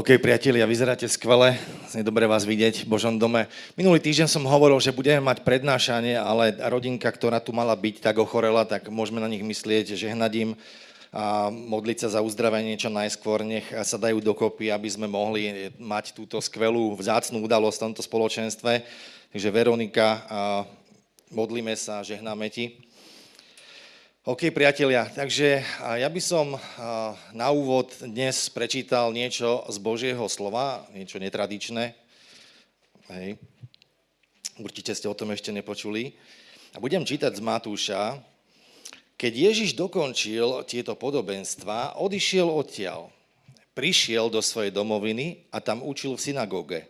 OK, 0.00 0.16
priatelia, 0.16 0.64
vyzeráte 0.64 1.04
skvele, 1.04 1.60
je 1.92 2.00
dobre 2.00 2.24
vás 2.24 2.48
vidieť 2.48 2.88
v 2.88 2.96
Božom 2.96 3.20
dome. 3.20 3.44
Minulý 3.76 4.00
týždeň 4.00 4.32
som 4.32 4.48
hovoril, 4.48 4.80
že 4.80 4.96
budeme 4.96 5.20
mať 5.20 5.44
prednášanie, 5.44 6.16
ale 6.16 6.56
rodinka, 6.72 7.04
ktorá 7.04 7.36
tu 7.36 7.52
mala 7.52 7.76
byť, 7.76 8.00
tak 8.00 8.16
ochorela, 8.16 8.64
tak 8.64 8.88
môžeme 8.88 9.20
na 9.20 9.28
nich 9.28 9.44
myslieť, 9.44 9.92
že 10.00 10.08
hnadím 10.08 10.56
a 11.12 11.52
modliť 11.52 12.00
sa 12.00 12.16
za 12.16 12.24
uzdravenie 12.24 12.80
čo 12.80 12.88
najskôr, 12.88 13.44
nech 13.44 13.68
sa 13.68 14.00
dajú 14.00 14.24
dokopy, 14.24 14.72
aby 14.72 14.88
sme 14.88 15.04
mohli 15.04 15.68
mať 15.76 16.16
túto 16.16 16.40
skvelú, 16.40 16.96
vzácnú 16.96 17.44
udalosť 17.44 17.76
v 17.76 17.84
tomto 17.92 18.00
spoločenstve. 18.00 18.80
Takže 19.36 19.48
Veronika, 19.52 20.24
modlíme 21.28 21.76
sa, 21.76 22.00
žehnáme 22.00 22.48
ti. 22.48 22.88
OK, 24.30 24.54
priatelia, 24.54 25.10
takže 25.10 25.58
ja 25.82 26.06
by 26.06 26.22
som 26.22 26.54
na 27.34 27.50
úvod 27.50 27.90
dnes 27.98 28.46
prečítal 28.46 29.10
niečo 29.10 29.66
z 29.66 29.74
Božieho 29.82 30.22
slova, 30.30 30.86
niečo 30.94 31.18
netradičné. 31.18 31.98
Hej. 33.10 33.42
Určite 34.54 34.94
ste 34.94 35.10
o 35.10 35.18
tom 35.18 35.34
ešte 35.34 35.50
nepočuli. 35.50 36.14
A 36.70 36.78
budem 36.78 37.02
čítať 37.02 37.34
z 37.34 37.42
Matúša. 37.42 38.22
Keď 39.18 39.32
Ježiš 39.50 39.74
dokončil 39.74 40.62
tieto 40.62 40.94
podobenstva, 40.94 41.98
odišiel 41.98 42.46
odtiaľ. 42.46 43.10
Prišiel 43.74 44.30
do 44.30 44.38
svojej 44.38 44.70
domoviny 44.70 45.50
a 45.50 45.58
tam 45.58 45.82
učil 45.82 46.14
v 46.14 46.22
synagóge. 46.30 46.80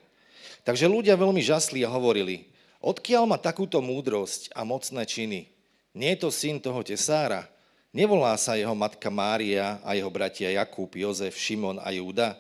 Takže 0.69 0.93
ľudia 0.93 1.17
veľmi 1.17 1.41
žasli 1.41 1.89
a 1.89 1.95
hovorili, 1.97 2.53
odkiaľ 2.85 3.25
má 3.25 3.41
takúto 3.41 3.81
múdrosť 3.81 4.53
a 4.53 4.61
mocné 4.61 5.09
činy? 5.09 5.57
Nie 5.91 6.15
je 6.15 6.23
to 6.23 6.31
syn 6.31 6.63
toho 6.63 6.81
tesára? 6.87 7.51
Nevolá 7.91 8.39
sa 8.39 8.55
jeho 8.55 8.75
matka 8.79 9.11
Mária 9.11 9.83
a 9.83 9.99
jeho 9.99 10.07
bratia 10.07 10.55
Jakub, 10.55 10.87
Jozef, 10.95 11.35
Šimon 11.35 11.83
a 11.83 11.91
Júda? 11.91 12.39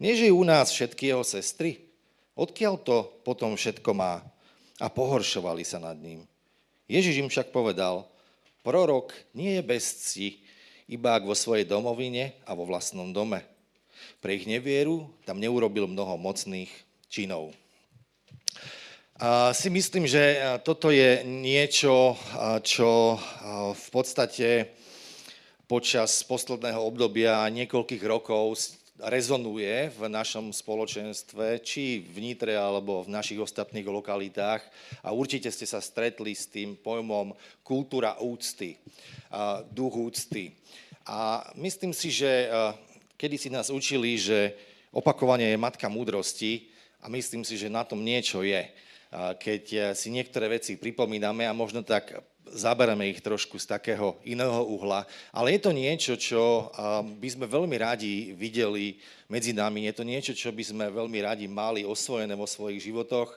Je 0.00 0.32
u 0.32 0.42
nás 0.42 0.72
všetky 0.72 1.12
jeho 1.12 1.22
sestry? 1.22 1.84
Odkiaľ 2.32 2.74
to 2.80 3.04
potom 3.22 3.52
všetko 3.52 3.92
má? 3.92 4.24
A 4.80 4.88
pohoršovali 4.88 5.62
sa 5.62 5.76
nad 5.76 5.94
ním. 6.00 6.24
Ježiš 6.88 7.20
im 7.20 7.28
však 7.28 7.52
povedal, 7.52 8.08
prorok 8.64 9.12
nie 9.36 9.60
je 9.60 9.62
bez 9.62 9.84
cti, 9.84 10.40
iba 10.88 11.14
ak 11.14 11.28
vo 11.28 11.36
svojej 11.36 11.68
domovine 11.68 12.32
a 12.48 12.56
vo 12.56 12.64
vlastnom 12.64 13.12
dome. 13.12 13.44
Pre 14.18 14.32
ich 14.32 14.48
nevieru 14.48 15.12
tam 15.28 15.38
neurobil 15.38 15.86
mnoho 15.86 16.16
mocných 16.16 16.72
činov 17.12 17.52
si 19.54 19.70
myslím, 19.70 20.10
že 20.10 20.34
toto 20.66 20.90
je 20.90 21.22
niečo, 21.22 22.18
čo 22.66 23.14
v 23.70 23.86
podstate 23.94 24.74
počas 25.70 26.26
posledného 26.26 26.82
obdobia 26.82 27.46
niekoľkých 27.54 28.02
rokov 28.02 28.74
rezonuje 28.98 29.94
v 29.94 30.02
našom 30.10 30.50
spoločenstve, 30.50 31.62
či 31.62 32.02
v 32.02 32.18
Nitre 32.18 32.58
alebo 32.58 33.06
v 33.06 33.14
našich 33.14 33.38
ostatných 33.38 33.86
lokalitách. 33.86 34.66
A 35.06 35.14
určite 35.14 35.54
ste 35.54 35.70
sa 35.70 35.78
stretli 35.78 36.34
s 36.34 36.50
tým 36.50 36.74
pojmom 36.74 37.30
kultúra 37.62 38.18
úcty, 38.18 38.74
duch 39.70 40.02
úcty. 40.02 40.50
A 41.06 41.46
myslím 41.62 41.94
si, 41.94 42.10
že 42.10 42.50
kedy 43.14 43.38
si 43.38 43.54
nás 43.54 43.70
učili, 43.70 44.18
že 44.18 44.50
opakovanie 44.90 45.54
je 45.54 45.62
matka 45.62 45.86
múdrosti 45.86 46.74
a 46.98 47.06
myslím 47.06 47.46
si, 47.46 47.54
že 47.54 47.70
na 47.70 47.86
tom 47.86 48.02
niečo 48.02 48.42
je 48.42 48.66
keď 49.12 49.64
eh, 49.72 49.82
si 49.92 50.08
niektoré 50.08 50.48
veci 50.48 50.80
pripomíname 50.80 51.44
a 51.44 51.52
možno 51.52 51.84
tak 51.84 52.24
zabereme 52.52 53.08
ich 53.08 53.24
trošku 53.24 53.56
z 53.56 53.68
takého 53.68 54.20
iného 54.24 54.64
uhla. 54.68 55.08
Ale 55.32 55.56
je 55.56 55.60
to 55.60 55.72
niečo, 55.72 56.14
čo 56.16 56.72
eh, 56.72 57.04
by 57.04 57.28
sme 57.28 57.46
veľmi 57.46 57.76
radi 57.76 58.32
videli 58.32 58.96
medzi 59.28 59.52
nami. 59.52 59.84
Je 59.88 59.94
to 59.94 60.04
niečo, 60.08 60.32
čo 60.32 60.48
by 60.48 60.64
sme 60.64 60.84
veľmi 60.88 61.18
radi 61.20 61.44
mali 61.44 61.84
osvojené 61.84 62.32
vo 62.32 62.48
svojich 62.48 62.88
životoch. 62.88 63.36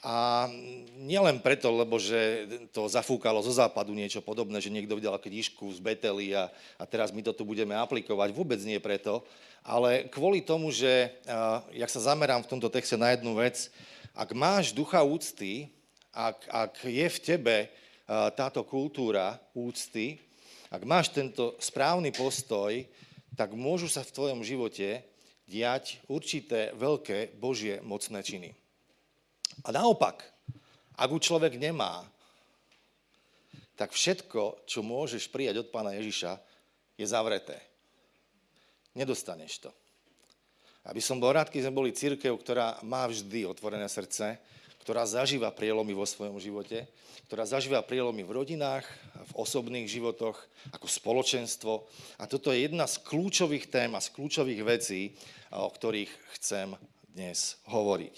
A 0.00 0.48
nielen 0.96 1.44
preto, 1.44 1.68
lebo 1.68 2.00
že 2.00 2.48
to 2.72 2.88
zafúkalo 2.88 3.44
zo 3.44 3.52
západu 3.52 3.92
niečo 3.92 4.24
podobné, 4.24 4.56
že 4.56 4.72
niekto 4.72 4.96
videl 4.96 5.12
knižku 5.12 5.68
z 5.76 5.76
Betely 5.76 6.32
a, 6.32 6.48
a 6.80 6.88
teraz 6.88 7.12
my 7.12 7.20
to 7.20 7.36
tu 7.36 7.44
budeme 7.44 7.76
aplikovať. 7.76 8.32
Vôbec 8.32 8.56
nie 8.64 8.80
preto, 8.80 9.20
ale 9.60 10.08
kvôli 10.08 10.40
tomu, 10.40 10.72
že, 10.72 11.12
uh, 11.28 11.60
jak 11.76 11.92
sa 11.92 12.00
zamerám 12.00 12.40
v 12.40 12.48
tomto 12.48 12.72
texte 12.72 12.96
na 12.96 13.12
jednu 13.12 13.36
vec, 13.36 13.68
ak 14.14 14.30
máš 14.34 14.74
ducha 14.74 15.02
úcty, 15.04 15.70
ak, 16.10 16.38
ak 16.50 16.72
je 16.84 17.06
v 17.06 17.18
tebe 17.22 17.56
táto 18.34 18.66
kultúra 18.66 19.38
úcty, 19.54 20.18
ak 20.70 20.82
máš 20.86 21.10
tento 21.14 21.54
správny 21.62 22.10
postoj, 22.14 22.74
tak 23.38 23.54
môžu 23.54 23.86
sa 23.86 24.02
v 24.02 24.14
tvojom 24.14 24.40
živote 24.42 25.02
diať 25.46 26.02
určité 26.06 26.70
veľké 26.78 27.38
Božie 27.38 27.82
mocné 27.82 28.22
činy. 28.22 28.50
A 29.66 29.74
naopak, 29.74 30.22
ak 30.94 31.10
už 31.10 31.22
človek 31.22 31.58
nemá, 31.58 32.06
tak 33.74 33.96
všetko, 33.96 34.68
čo 34.68 34.84
môžeš 34.84 35.32
prijať 35.32 35.64
od 35.64 35.68
pána 35.72 35.96
Ježiša, 35.96 36.38
je 37.00 37.06
zavreté. 37.08 37.56
Nedostaneš 38.92 39.64
to. 39.64 39.70
Aby 40.84 41.00
som 41.04 41.20
bol 41.20 41.36
rád, 41.36 41.52
keď 41.52 41.68
sme 41.68 41.76
boli 41.76 41.90
církev, 41.92 42.32
ktorá 42.40 42.80
má 42.80 43.04
vždy 43.04 43.44
otvorené 43.44 43.84
srdce, 43.84 44.40
ktorá 44.80 45.04
zažíva 45.04 45.52
prielomy 45.52 45.92
vo 45.92 46.08
svojom 46.08 46.40
živote, 46.40 46.88
ktorá 47.28 47.46
zažíva 47.46 47.84
prielomy 47.84 48.24
v 48.26 48.42
rodinách, 48.42 48.82
v 49.30 49.32
osobných 49.38 49.86
životoch, 49.86 50.34
ako 50.74 50.86
spoločenstvo. 50.88 51.86
A 52.18 52.26
toto 52.26 52.50
je 52.50 52.66
jedna 52.66 52.88
z 52.90 52.98
kľúčových 53.06 53.70
tém 53.70 53.92
a 53.94 54.02
z 54.02 54.10
kľúčových 54.10 54.62
vecí, 54.66 55.14
o 55.52 55.68
ktorých 55.70 56.10
chcem 56.40 56.74
dnes 57.12 57.60
hovoriť. 57.70 58.16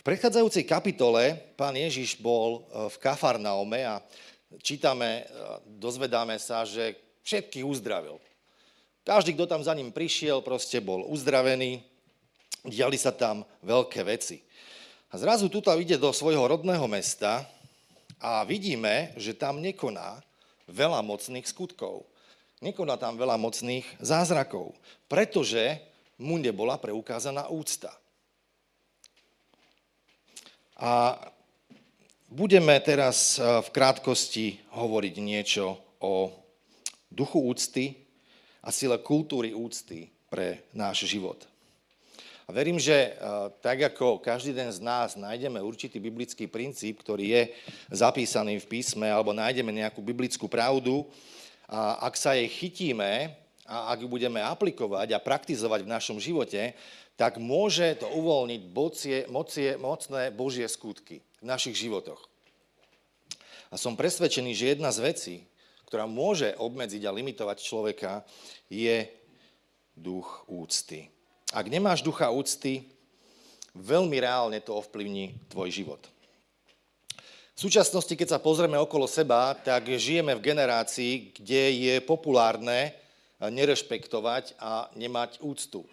V 0.00 0.02
predchádzajúcej 0.06 0.64
kapitole 0.64 1.34
pán 1.58 1.74
Ježiš 1.74 2.16
bol 2.22 2.62
e, 2.64 2.88
v 2.88 2.96
Kafarnaume 3.02 3.84
a 3.84 4.00
čítame, 4.62 5.26
e, 5.28 5.44
dozvedáme 5.76 6.38
sa, 6.38 6.62
že 6.62 6.94
všetkých 7.26 7.66
uzdravil. 7.66 8.22
Každý, 9.06 9.38
kto 9.38 9.46
tam 9.46 9.62
za 9.62 9.70
ním 9.70 9.94
prišiel, 9.94 10.42
proste 10.42 10.82
bol 10.82 11.06
uzdravený, 11.06 11.78
diali 12.66 12.98
sa 12.98 13.14
tam 13.14 13.46
veľké 13.62 14.02
veci. 14.02 14.42
A 15.14 15.22
zrazu 15.22 15.46
tuto 15.46 15.70
ide 15.78 15.94
do 15.94 16.10
svojho 16.10 16.42
rodného 16.42 16.82
mesta 16.90 17.46
a 18.18 18.42
vidíme, 18.42 19.14
že 19.14 19.38
tam 19.38 19.62
nekoná 19.62 20.18
veľa 20.66 21.06
mocných 21.06 21.46
skutkov. 21.46 22.02
Nekoná 22.58 22.98
tam 22.98 23.14
veľa 23.14 23.38
mocných 23.38 23.86
zázrakov, 24.02 24.74
pretože 25.06 25.78
mu 26.18 26.34
nebola 26.42 26.74
preukázaná 26.74 27.46
úcta. 27.46 27.94
A 30.82 31.14
budeme 32.26 32.74
teraz 32.82 33.38
eh, 33.38 33.62
v 33.62 33.68
krátkosti 33.70 34.58
hovoriť 34.74 35.14
niečo 35.22 35.78
o 36.02 36.34
duchu 37.06 37.38
úcty, 37.38 38.05
a 38.66 38.74
sile 38.74 38.98
kultúry 38.98 39.54
úcty 39.54 40.10
pre 40.26 40.66
náš 40.74 41.06
život. 41.06 41.46
A 42.46 42.54
verím, 42.54 42.82
že 42.82 43.14
tak 43.62 43.78
ako 43.94 44.18
každý 44.18 44.54
den 44.54 44.70
z 44.70 44.82
nás 44.82 45.14
nájdeme 45.14 45.62
určitý 45.62 46.02
biblický 46.02 46.50
princíp, 46.50 47.02
ktorý 47.02 47.26
je 47.30 47.42
zapísaný 47.94 48.58
v 48.62 48.70
písme, 48.70 49.06
alebo 49.06 49.30
nájdeme 49.30 49.70
nejakú 49.70 50.02
biblickú 50.02 50.50
pravdu, 50.50 51.06
a 51.66 52.06
ak 52.06 52.14
sa 52.14 52.38
jej 52.38 52.46
chytíme 52.46 53.34
a 53.66 53.90
ak 53.90 54.02
ju 54.02 54.08
budeme 54.10 54.38
aplikovať 54.38 55.14
a 55.14 55.22
praktizovať 55.22 55.82
v 55.82 55.92
našom 55.94 56.18
živote, 56.22 56.78
tak 57.18 57.42
môže 57.42 57.98
to 57.98 58.06
uvoľniť 58.14 58.62
bocie, 58.70 59.26
mocie, 59.26 59.74
mocné 59.74 60.30
Božie 60.30 60.70
skutky 60.70 61.26
v 61.42 61.44
našich 61.50 61.74
životoch. 61.74 62.22
A 63.66 63.74
som 63.74 63.98
presvedčený, 63.98 64.54
že 64.54 64.78
jedna 64.78 64.94
z 64.94 65.02
vecí, 65.02 65.36
ktorá 65.86 66.04
môže 66.10 66.52
obmedziť 66.58 67.02
a 67.06 67.14
limitovať 67.14 67.58
človeka, 67.62 68.26
je 68.66 69.06
duch 69.96 70.44
úcty. 70.50 71.08
Ak 71.54 71.70
nemáš 71.70 72.02
ducha 72.02 72.28
úcty, 72.28 72.84
veľmi 73.72 74.20
reálne 74.20 74.60
to 74.60 74.76
ovplyvní 74.76 75.38
tvoj 75.48 75.70
život. 75.72 76.02
V 77.56 77.64
súčasnosti, 77.64 78.12
keď 78.12 78.36
sa 78.36 78.42
pozrieme 78.42 78.76
okolo 78.76 79.08
seba, 79.08 79.56
tak 79.56 79.88
žijeme 79.88 80.36
v 80.36 80.44
generácii, 80.44 81.32
kde 81.40 81.62
je 81.72 81.94
populárne 82.04 82.92
nerešpektovať 83.40 84.60
a 84.60 84.92
nemať 84.92 85.40
úctu. 85.40 85.88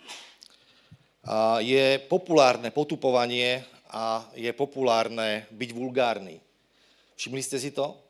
Je 1.64 2.04
populárne 2.12 2.68
potupovanie 2.68 3.64
a 3.88 4.28
je 4.36 4.52
populárne 4.52 5.48
byť 5.56 5.70
vulgárny. 5.72 6.44
Všimli 7.16 7.40
ste 7.40 7.56
si 7.56 7.72
to? 7.72 8.03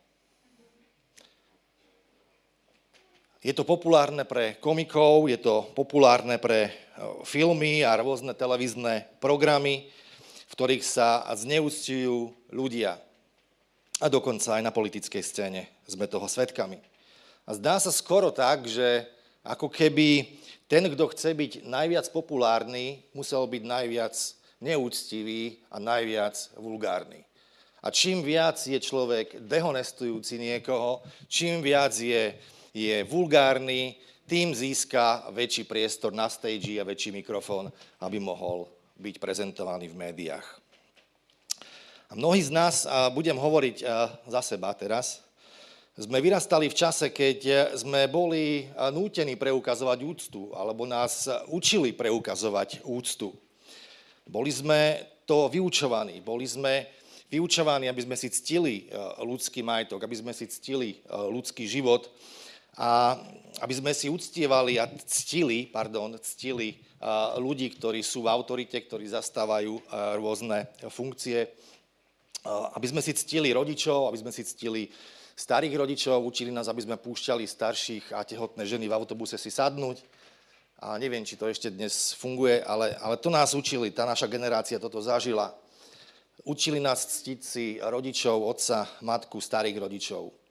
Je 3.44 3.52
to 3.52 3.68
populárne 3.68 4.24
pre 4.24 4.56
komikov, 4.56 5.28
je 5.28 5.36
to 5.36 5.68
populárne 5.76 6.40
pre 6.40 6.64
e, 6.64 6.70
filmy 7.28 7.84
a 7.84 8.00
rôzne 8.00 8.32
televízne 8.32 9.04
programy, 9.20 9.92
v 10.48 10.52
ktorých 10.56 10.80
sa 10.80 11.28
zneúctujú 11.36 12.32
ľudia. 12.48 12.96
A 14.00 14.08
dokonca 14.08 14.56
aj 14.56 14.64
na 14.64 14.72
politickej 14.72 15.20
scéne 15.20 15.68
sme 15.84 16.08
toho 16.08 16.24
svetkami. 16.24 16.80
A 17.44 17.52
zdá 17.52 17.76
sa 17.76 17.92
skoro 17.92 18.32
tak, 18.32 18.64
že 18.64 19.04
Ako 19.44 19.68
keby 19.68 20.40
ten, 20.64 20.88
kto 20.88 21.12
chce 21.12 21.36
byť 21.36 21.52
najviac 21.68 22.08
populárny, 22.08 23.04
musel 23.12 23.44
byť 23.44 23.62
najviac 23.68 24.16
neúctivý 24.64 25.60
a 25.68 25.76
najviac 25.76 26.56
vulgárny. 26.56 27.20
A 27.84 27.92
čím 27.92 28.24
viac 28.24 28.56
je 28.64 28.80
človek 28.80 29.44
dehonestujúci 29.44 30.40
niekoho, 30.40 31.04
čím 31.28 31.60
viac 31.60 31.92
je, 31.92 32.32
je 32.74 33.06
vulgárny, 33.06 33.94
tým 34.26 34.50
získa 34.50 35.30
väčší 35.30 35.62
priestor 35.62 36.10
na 36.10 36.26
stage 36.26 36.82
a 36.82 36.84
väčší 36.84 37.14
mikrofón, 37.14 37.70
aby 38.02 38.18
mohol 38.18 38.66
byť 38.98 39.22
prezentovaný 39.22 39.92
v 39.92 40.00
médiách. 40.00 40.46
A 42.10 42.18
mnohí 42.18 42.42
z 42.42 42.50
nás, 42.50 42.82
a 42.82 43.12
budem 43.14 43.38
hovoriť 43.38 43.86
za 44.26 44.42
seba 44.42 44.74
teraz, 44.74 45.22
sme 45.94 46.18
vyrastali 46.18 46.66
v 46.66 46.74
čase, 46.74 47.14
keď 47.14 47.70
sme 47.78 48.10
boli 48.10 48.66
nútení 48.90 49.38
preukazovať 49.38 49.98
úctu, 50.02 50.50
alebo 50.50 50.82
nás 50.82 51.30
učili 51.54 51.94
preukazovať 51.94 52.82
úctu. 52.82 53.30
Boli 54.26 54.50
sme 54.50 55.06
to 55.22 55.46
vyučovaní, 55.46 56.18
boli 56.18 56.48
sme 56.48 56.90
vyučovaní, 57.30 57.86
aby 57.86 58.02
sme 58.02 58.16
si 58.18 58.26
ctili 58.32 58.90
ľudský 59.22 59.62
majetok, 59.62 60.02
aby 60.02 60.16
sme 60.18 60.32
si 60.34 60.50
ctili 60.50 60.98
ľudský 61.06 61.68
život 61.70 62.10
a 62.78 63.18
aby 63.62 63.74
sme 63.74 63.94
si 63.94 64.10
uctievali 64.10 64.82
a 64.82 64.90
ctili, 64.90 65.70
pardon, 65.70 66.18
ctili 66.18 66.82
ľudí, 67.38 67.70
ktorí 67.78 68.02
sú 68.02 68.26
v 68.26 68.32
autorite, 68.32 68.80
ktorí 68.80 69.06
zastávajú 69.06 69.78
rôzne 70.18 70.66
funkcie, 70.90 71.46
aby 72.48 72.86
sme 72.90 73.00
si 73.00 73.14
ctili 73.14 73.54
rodičov, 73.54 74.10
aby 74.10 74.18
sme 74.20 74.32
si 74.34 74.42
ctili 74.42 74.90
starých 75.34 75.74
rodičov, 75.78 76.22
učili 76.22 76.50
nás, 76.50 76.66
aby 76.70 76.82
sme 76.82 76.98
púšťali 76.98 77.46
starších 77.46 78.14
a 78.14 78.26
tehotné 78.26 78.66
ženy 78.66 78.90
v 78.90 78.96
autobuse 78.96 79.38
si 79.38 79.50
sadnúť. 79.50 80.02
A 80.84 80.98
neviem, 80.98 81.24
či 81.24 81.38
to 81.38 81.48
ešte 81.48 81.70
dnes 81.70 82.12
funguje, 82.18 82.60
ale, 82.60 82.92
ale 83.00 83.16
to 83.16 83.30
nás 83.30 83.54
učili, 83.54 83.94
tá 83.94 84.04
naša 84.04 84.26
generácia 84.28 84.76
toto 84.76 85.00
zažila. 85.00 85.54
Učili 86.44 86.82
nás 86.82 87.06
ctiť 87.06 87.40
si 87.40 87.78
rodičov, 87.80 88.42
otca, 88.44 88.84
matku, 89.00 89.40
starých 89.40 89.80
rodičov. 89.80 90.43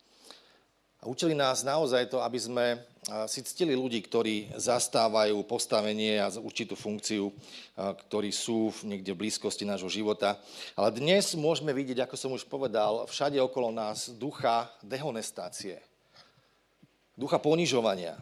A 1.04 1.12
učili 1.12 1.36
nás 1.36 1.68
naozaj 1.68 2.08
to, 2.08 2.24
aby 2.24 2.40
sme 2.40 2.80
si 3.28 3.44
ctili 3.44 3.76
ľudí, 3.76 4.00
ktorí 4.00 4.56
zastávajú 4.56 5.36
postavenie 5.44 6.16
a 6.16 6.32
určitú 6.40 6.80
funkciu, 6.80 7.28
ktorí 7.76 8.32
sú 8.32 8.72
niekde 8.88 9.12
v 9.12 9.28
blízkosti 9.28 9.68
nášho 9.68 9.92
života. 9.92 10.40
Ale 10.80 10.96
dnes 10.96 11.36
môžeme 11.36 11.76
vidieť, 11.76 12.08
ako 12.08 12.16
som 12.16 12.32
už 12.32 12.48
povedal, 12.48 13.04
všade 13.04 13.36
okolo 13.44 13.76
nás 13.76 14.16
ducha 14.16 14.72
dehonestácie, 14.80 15.84
ducha 17.20 17.36
ponižovania. 17.36 18.16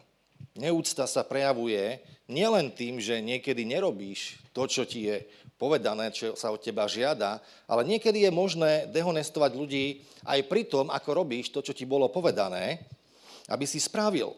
Neúcta 0.58 1.06
sa 1.06 1.22
prejavuje 1.22 2.02
nielen 2.26 2.74
tým, 2.74 2.98
že 2.98 3.22
niekedy 3.22 3.62
nerobíš 3.62 4.42
to, 4.58 4.66
čo 4.66 4.90
ti 4.90 5.06
je 5.06 5.22
povedané, 5.62 6.10
čo 6.10 6.34
sa 6.34 6.50
od 6.50 6.58
teba 6.58 6.90
žiada, 6.90 7.38
ale 7.70 7.86
niekedy 7.86 8.26
je 8.26 8.34
možné 8.34 8.90
dehonestovať 8.90 9.52
ľudí 9.54 10.02
aj 10.26 10.50
pri 10.50 10.66
tom, 10.66 10.90
ako 10.90 11.22
robíš 11.22 11.54
to, 11.54 11.62
čo 11.62 11.78
ti 11.78 11.86
bolo 11.86 12.10
povedané, 12.10 12.82
aby 13.46 13.70
si 13.70 13.78
spravil. 13.78 14.34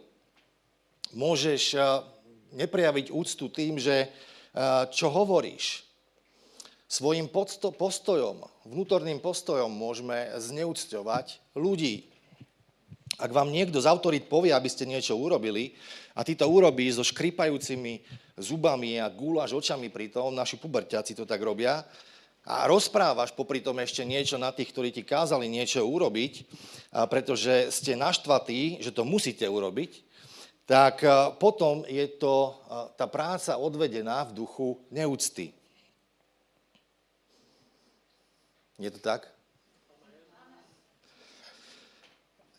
Môžeš 1.16 1.80
eh, 1.80 1.84
neprejaviť 2.60 3.16
úctu 3.16 3.48
tým, 3.48 3.80
že 3.80 4.04
eh, 4.04 4.12
čo 4.92 5.08
hovoríš. 5.08 5.88
Svojim 6.92 7.26
postojom, 7.74 8.46
vnútorným 8.70 9.18
postojom 9.18 9.72
môžeme 9.72 10.30
zneúcťovať 10.38 11.58
ľudí. 11.58 12.13
Ak 13.22 13.30
vám 13.30 13.54
niekto 13.54 13.78
z 13.78 13.90
autorít 13.90 14.26
povie, 14.26 14.50
aby 14.54 14.70
ste 14.70 14.90
niečo 14.90 15.14
urobili 15.14 15.78
a 16.18 16.26
ty 16.26 16.34
to 16.34 16.50
urobíš 16.50 16.98
so 16.98 17.06
škripajúcimi 17.06 18.02
zubami 18.38 18.98
a 18.98 19.10
gúľaš 19.10 19.54
očami 19.54 19.94
pri 19.94 20.10
tom, 20.10 20.34
naši 20.34 20.58
puberťaci 20.58 21.14
to 21.14 21.26
tak 21.26 21.42
robia, 21.42 21.86
a 22.44 22.68
rozprávaš 22.68 23.32
popri 23.32 23.64
tom 23.64 23.80
ešte 23.80 24.04
niečo 24.04 24.36
na 24.36 24.52
tých, 24.52 24.76
ktorí 24.76 24.92
ti 24.92 25.08
kázali 25.08 25.48
niečo 25.48 25.80
urobiť, 25.88 26.44
pretože 27.08 27.72
ste 27.72 27.96
naštvatí, 27.96 28.84
že 28.84 28.92
to 28.92 29.08
musíte 29.08 29.48
urobiť, 29.48 30.04
tak 30.68 31.00
potom 31.40 31.88
je 31.88 32.04
to 32.20 32.56
tá 33.00 33.08
práca 33.08 33.56
odvedená 33.56 34.28
v 34.28 34.44
duchu 34.44 34.76
neúcty. 34.92 35.56
Je 38.76 38.92
to 38.92 39.00
tak? 39.00 39.33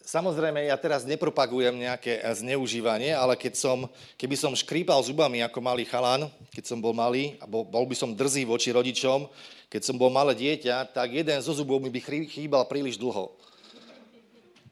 Samozrejme, 0.04 0.68
ja 0.68 0.76
teraz 0.76 1.08
nepropagujem 1.08 1.80
nejaké 1.80 2.20
zneužívanie, 2.36 3.16
ale 3.16 3.40
keď 3.40 3.56
som, 3.56 3.88
keby 4.20 4.36
som 4.36 4.52
škrípal 4.52 5.00
zubami 5.00 5.40
ako 5.40 5.64
malý 5.64 5.88
chalan, 5.88 6.28
keď 6.52 6.64
som 6.68 6.76
bol 6.76 6.92
malý, 6.92 7.40
a 7.40 7.48
bol, 7.48 7.64
by 7.88 7.96
som 7.96 8.12
drzý 8.12 8.44
voči 8.44 8.68
rodičom, 8.68 9.24
keď 9.72 9.80
som 9.80 9.96
bol 9.96 10.12
malé 10.12 10.36
dieťa, 10.36 10.92
tak 10.92 11.08
jeden 11.08 11.40
zo 11.40 11.56
zubov 11.56 11.80
mi 11.80 11.88
by 11.88 12.04
chýbal 12.28 12.68
príliš 12.68 13.00
dlho. 13.00 13.32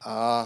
A 0.05 0.45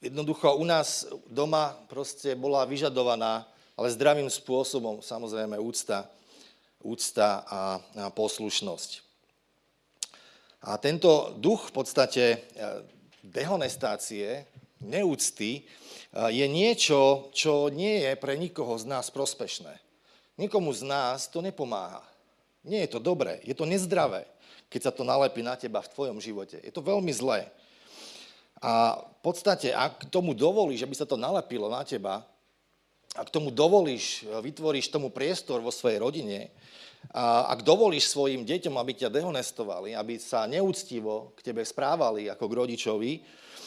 jednoducho 0.00 0.56
u 0.56 0.64
nás 0.64 1.04
doma 1.28 1.76
proste 1.92 2.32
bola 2.32 2.64
vyžadovaná, 2.64 3.44
ale 3.76 3.92
zdravým 3.92 4.32
spôsobom, 4.32 5.04
samozrejme, 5.04 5.60
úcta, 5.60 6.08
úcta 6.80 7.44
a, 7.44 7.76
a 7.76 8.08
poslušnosť. 8.08 9.04
A 10.64 10.80
tento 10.80 11.36
duch 11.36 11.68
v 11.68 11.72
podstate 11.76 12.24
dehonestácie, 13.24 14.48
neúcty, 14.80 15.64
je 16.12 16.46
niečo, 16.48 17.30
čo 17.36 17.68
nie 17.68 18.02
je 18.02 18.12
pre 18.18 18.34
nikoho 18.34 18.74
z 18.80 18.88
nás 18.88 19.12
prospešné. 19.12 19.76
Nikomu 20.40 20.72
z 20.72 20.88
nás 20.88 21.28
to 21.28 21.44
nepomáha. 21.44 22.00
Nie 22.64 22.84
je 22.88 22.96
to 22.96 23.00
dobré, 23.00 23.40
je 23.44 23.52
to 23.56 23.68
nezdravé, 23.68 24.24
keď 24.68 24.80
sa 24.88 24.92
to 24.92 25.04
nalepí 25.04 25.40
na 25.44 25.56
teba 25.56 25.80
v 25.80 25.92
tvojom 25.92 26.18
živote. 26.20 26.60
Je 26.60 26.72
to 26.72 26.84
veľmi 26.84 27.12
zlé. 27.12 27.48
A 28.60 29.00
v 29.00 29.20
podstate, 29.24 29.72
ak 29.72 30.12
tomu 30.12 30.36
dovolíš, 30.36 30.84
aby 30.84 30.92
sa 30.92 31.08
to 31.08 31.16
nalepilo 31.16 31.72
na 31.72 31.80
teba, 31.80 32.20
ak 33.16 33.32
tomu 33.32 33.48
dovolíš, 33.48 34.28
vytvoríš 34.28 34.92
tomu 34.92 35.08
priestor 35.08 35.64
vo 35.64 35.72
svojej 35.72 35.98
rodine, 35.98 36.52
a 37.10 37.50
ak 37.50 37.66
dovolíš 37.66 38.12
svojim 38.12 38.46
deťom, 38.46 38.78
aby 38.78 38.92
ťa 38.94 39.10
dehonestovali, 39.10 39.98
aby 39.98 40.20
sa 40.20 40.46
neúctivo 40.46 41.34
k 41.34 41.50
tebe 41.50 41.66
správali 41.66 42.30
ako 42.30 42.44
k 42.46 42.56
rodičovi, 42.60 43.12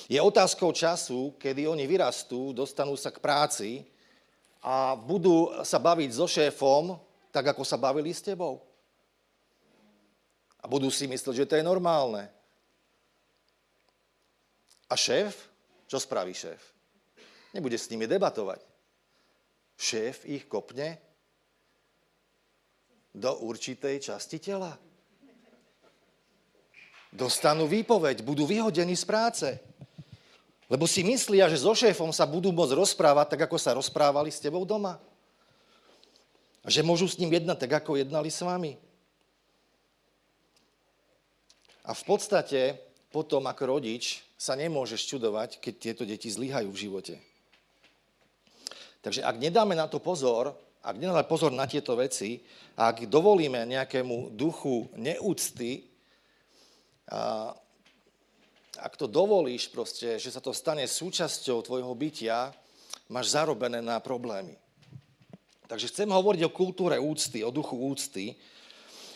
je 0.08 0.20
otázkou 0.20 0.72
času, 0.72 1.36
kedy 1.36 1.68
oni 1.68 1.84
vyrastú, 1.84 2.56
dostanú 2.56 2.96
sa 2.96 3.12
k 3.12 3.20
práci 3.20 3.70
a 4.64 4.96
budú 4.96 5.52
sa 5.68 5.76
baviť 5.76 6.10
so 6.16 6.24
šéfom, 6.24 6.96
tak 7.36 7.52
ako 7.52 7.68
sa 7.68 7.76
bavili 7.76 8.16
s 8.16 8.24
tebou. 8.24 8.64
A 10.64 10.70
budú 10.70 10.88
si 10.88 11.04
myslieť, 11.12 11.44
že 11.44 11.50
to 11.50 11.58
je 11.60 11.68
normálne. 11.68 12.32
A 14.88 14.96
šéf? 14.96 15.52
Čo 15.90 16.00
spraví 16.00 16.32
šéf? 16.32 16.62
Nebude 17.52 17.76
s 17.76 17.92
nimi 17.92 18.08
debatovať. 18.08 18.64
Šéf 19.76 20.24
ich 20.24 20.48
kopne 20.48 20.96
do 23.14 23.32
určitej 23.46 24.02
časti 24.10 24.42
tela. 24.42 24.74
Dostanú 27.14 27.70
výpoveď, 27.70 28.26
budú 28.26 28.50
vyhodení 28.50 28.98
z 28.98 29.06
práce. 29.06 29.48
Lebo 30.66 30.90
si 30.90 31.06
myslia, 31.06 31.46
že 31.46 31.62
so 31.62 31.78
šéfom 31.78 32.10
sa 32.10 32.26
budú 32.26 32.50
môcť 32.50 32.74
rozprávať 32.74 33.38
tak, 33.38 33.42
ako 33.46 33.58
sa 33.62 33.78
rozprávali 33.78 34.34
s 34.34 34.42
tebou 34.42 34.66
doma. 34.66 34.98
A 36.66 36.68
že 36.74 36.82
môžu 36.82 37.06
s 37.06 37.22
ním 37.22 37.38
jednať 37.38 37.70
tak, 37.70 37.86
ako 37.86 38.02
jednali 38.02 38.34
s 38.34 38.42
vami. 38.42 38.82
A 41.86 41.94
v 41.94 42.04
podstate 42.08 42.82
potom 43.14 43.46
ako 43.46 43.78
rodič 43.78 44.26
sa 44.34 44.58
nemôžeš 44.58 45.06
čudovať, 45.06 45.62
keď 45.62 45.74
tieto 45.78 46.04
deti 46.10 46.34
zlyhajú 46.34 46.74
v 46.74 46.82
živote. 46.82 47.16
Takže 49.06 49.22
ak 49.22 49.38
nedáme 49.38 49.78
na 49.78 49.86
to 49.86 50.00
pozor, 50.02 50.58
ak 50.84 51.00
nedáme 51.00 51.24
pozor 51.24 51.56
na 51.56 51.64
tieto 51.64 51.96
veci, 51.96 52.44
ak 52.76 53.08
dovolíme 53.08 53.64
nejakému 53.64 54.36
duchu 54.36 54.92
neúcty, 55.00 55.88
a 57.08 57.52
ak 58.80 58.94
to 59.00 59.08
dovolíš 59.08 59.70
proste, 59.72 60.20
že 60.20 60.34
sa 60.34 60.44
to 60.44 60.52
stane 60.52 60.84
súčasťou 60.84 61.64
tvojho 61.64 61.94
bytia, 61.96 62.52
máš 63.08 63.38
zarobené 63.38 63.80
na 63.80 64.00
problémy. 64.04 64.58
Takže 65.70 65.88
chcem 65.88 66.10
hovoriť 66.10 66.42
o 66.48 66.56
kultúre 66.56 67.00
úcty, 67.00 67.46
o 67.46 67.54
duchu 67.54 67.80
úcty, 67.80 68.36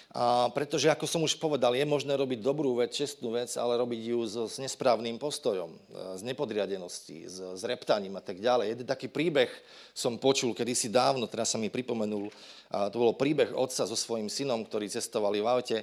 a 0.07 0.47
pretože, 0.55 0.87
ako 0.87 1.03
som 1.03 1.21
už 1.27 1.35
povedal, 1.35 1.75
je 1.75 1.83
možné 1.83 2.15
robiť 2.15 2.39
dobrú 2.39 2.79
vec, 2.79 2.95
čestnú 2.95 3.35
vec, 3.35 3.51
ale 3.59 3.75
robiť 3.75 4.01
ju 4.07 4.19
s, 4.23 4.35
s 4.35 4.55
nesprávnym 4.55 5.19
postojom, 5.19 5.67
z 6.15 6.21
nepodriadenosti, 6.23 7.27
s, 7.27 7.37
s 7.59 7.61
reptaním 7.67 8.15
a 8.15 8.23
tak 8.23 8.39
ďalej. 8.39 8.71
Jeden 8.71 8.87
taký 8.87 9.11
príbeh 9.11 9.51
som 9.91 10.15
počul 10.15 10.55
kedysi 10.55 10.87
dávno, 10.87 11.27
teraz 11.27 11.51
sa 11.51 11.59
mi 11.59 11.67
pripomenul, 11.67 12.31
a 12.71 12.87
to 12.87 13.03
bolo 13.03 13.19
príbeh 13.19 13.51
otca 13.51 13.83
so 13.83 13.99
svojím 13.99 14.31
synom, 14.31 14.63
ktorí 14.63 14.87
cestovali 14.87 15.43
v 15.43 15.47
aute 15.51 15.77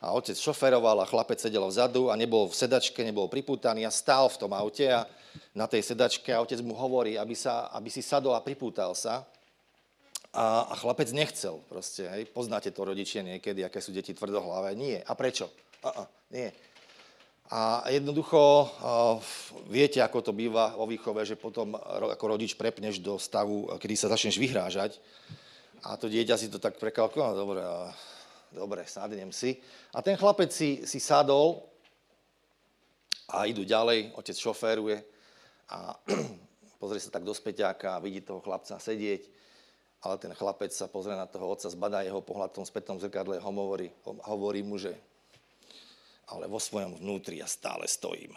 a 0.00 0.12
otec 0.12 0.36
šoferoval 0.36 1.04
a 1.04 1.08
chlapec 1.08 1.40
sedel 1.40 1.68
vzadu 1.68 2.08
a 2.08 2.16
nebol 2.16 2.48
v 2.48 2.56
sedačke, 2.56 3.04
nebol 3.04 3.28
pripútaný 3.28 3.84
a 3.84 3.92
stál 3.92 4.28
v 4.32 4.40
tom 4.40 4.52
aute 4.56 4.88
a 4.88 5.04
na 5.52 5.68
tej 5.68 5.84
sedačke 5.84 6.32
a 6.32 6.40
otec 6.40 6.60
mu 6.64 6.72
hovorí, 6.72 7.20
aby, 7.20 7.36
sa, 7.36 7.68
aby 7.76 7.92
si 7.92 8.00
sadol 8.00 8.32
a 8.36 8.44
pripútal 8.44 8.96
sa. 8.96 9.24
A, 10.36 10.68
a 10.68 10.74
chlapec 10.76 11.08
nechcel 11.16 11.64
proste, 11.64 12.04
hej. 12.04 12.28
Poznáte 12.28 12.68
to 12.68 12.84
rodičia 12.84 13.24
niekedy, 13.24 13.64
aké 13.64 13.80
sú 13.80 13.96
deti 13.96 14.12
tvrdohlavé. 14.12 14.76
Nie. 14.76 15.00
A 15.00 15.16
prečo? 15.16 15.48
A, 15.80 15.88
a, 15.88 16.02
nie. 16.28 16.52
A 17.48 17.86
jednoducho 17.88 18.68
viete, 19.70 20.02
ako 20.02 20.18
to 20.18 20.32
býva 20.34 20.74
vo 20.74 20.84
výchove, 20.84 21.22
že 21.22 21.38
potom 21.38 21.78
ako 21.78 22.36
rodič 22.36 22.58
prepneš 22.58 22.98
do 22.98 23.16
stavu, 23.22 23.70
kedy 23.78 23.94
sa 23.94 24.10
začneš 24.10 24.36
vyhrážať 24.36 24.98
a 25.86 25.94
to 25.94 26.10
dieťa 26.10 26.34
si 26.34 26.50
to 26.50 26.58
tak 26.58 26.82
prekalkuje, 26.82 27.22
no 27.22 27.34
dobre, 27.38 27.62
dobre, 28.50 28.80
sadnem 28.90 29.30
si. 29.30 29.54
A 29.94 30.02
ten 30.02 30.18
chlapec 30.18 30.50
si, 30.50 30.82
si 30.82 30.98
sadol 30.98 31.62
a 33.30 33.46
idú 33.46 33.62
ďalej, 33.62 34.10
otec 34.18 34.34
šoféruje 34.34 34.98
a 35.70 35.94
pozrie 36.82 36.98
sa 36.98 37.14
tak 37.14 37.22
do 37.22 37.30
späťáka 37.30 37.94
a 37.94 38.02
vidí 38.02 38.26
toho 38.26 38.42
chlapca 38.42 38.82
sedieť, 38.82 39.35
ale 40.02 40.16
ten 40.20 40.32
chlapec 40.36 40.72
sa 40.74 40.90
pozrie 40.90 41.16
na 41.16 41.28
toho 41.28 41.48
otca, 41.48 41.72
zbadá 41.72 42.04
jeho 42.04 42.20
pohľad 42.20 42.52
v 42.52 42.56
tom 42.62 42.66
spätnom 42.68 43.00
zrkadle 43.00 43.40
hovorí, 43.40 43.88
hovorí 44.04 44.60
mu, 44.60 44.76
že 44.76 44.96
ale 46.26 46.50
vo 46.50 46.58
svojom 46.58 46.98
vnútri 46.98 47.38
ja 47.38 47.46
stále 47.46 47.86
stojím. 47.86 48.34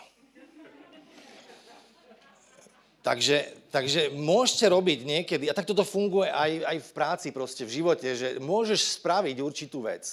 Takže, 3.00 3.72
takže 3.72 4.12
môžete 4.12 4.68
robiť 4.70 5.00
niekedy, 5.08 5.46
a 5.48 5.56
tak 5.56 5.66
toto 5.66 5.88
funguje 5.88 6.30
aj, 6.30 6.52
aj 6.68 6.78
v 6.84 6.92
práci, 6.92 7.28
proste 7.32 7.64
v 7.64 7.82
živote, 7.82 8.12
že 8.12 8.28
môžeš 8.44 9.00
spraviť 9.00 9.40
určitú 9.40 9.88
vec, 9.88 10.04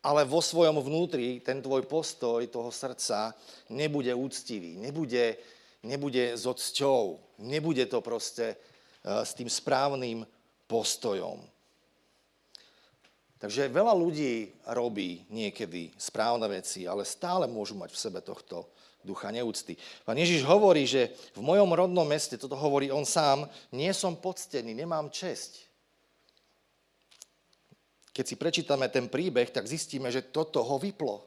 ale 0.00 0.24
vo 0.24 0.40
svojom 0.40 0.80
vnútri 0.80 1.44
ten 1.44 1.60
tvoj 1.60 1.84
postoj 1.84 2.40
toho 2.48 2.72
srdca 2.72 3.36
nebude 3.68 4.08
úctivý, 4.16 4.80
nebude, 4.80 5.36
nebude 5.84 6.32
s 6.32 6.48
odsťou, 6.48 7.20
nebude 7.44 7.84
to 7.86 8.00
proste 8.00 8.56
s 9.06 9.32
tým 9.38 9.46
správnym 9.46 10.26
postojom. 10.66 11.38
Takže 13.38 13.70
veľa 13.70 13.94
ľudí 13.94 14.50
robí 14.74 15.22
niekedy 15.30 15.94
správne 15.94 16.50
veci, 16.50 16.88
ale 16.88 17.06
stále 17.06 17.46
môžu 17.46 17.78
mať 17.78 17.94
v 17.94 18.02
sebe 18.02 18.18
tohto 18.24 18.66
ducha 19.06 19.30
neúcty. 19.30 19.78
Pán 20.02 20.18
Ježiš 20.18 20.42
hovorí, 20.42 20.82
že 20.82 21.14
v 21.38 21.44
mojom 21.46 21.70
rodnom 21.70 22.02
meste, 22.02 22.34
toto 22.34 22.58
hovorí 22.58 22.90
on 22.90 23.06
sám, 23.06 23.46
nie 23.70 23.92
som 23.94 24.18
poctený, 24.18 24.74
nemám 24.74 25.06
česť. 25.12 25.62
Keď 28.10 28.24
si 28.24 28.34
prečítame 28.34 28.88
ten 28.88 29.06
príbeh, 29.06 29.52
tak 29.52 29.68
zistíme, 29.68 30.10
že 30.10 30.26
toto 30.26 30.64
ho 30.64 30.80
vyplo. 30.80 31.22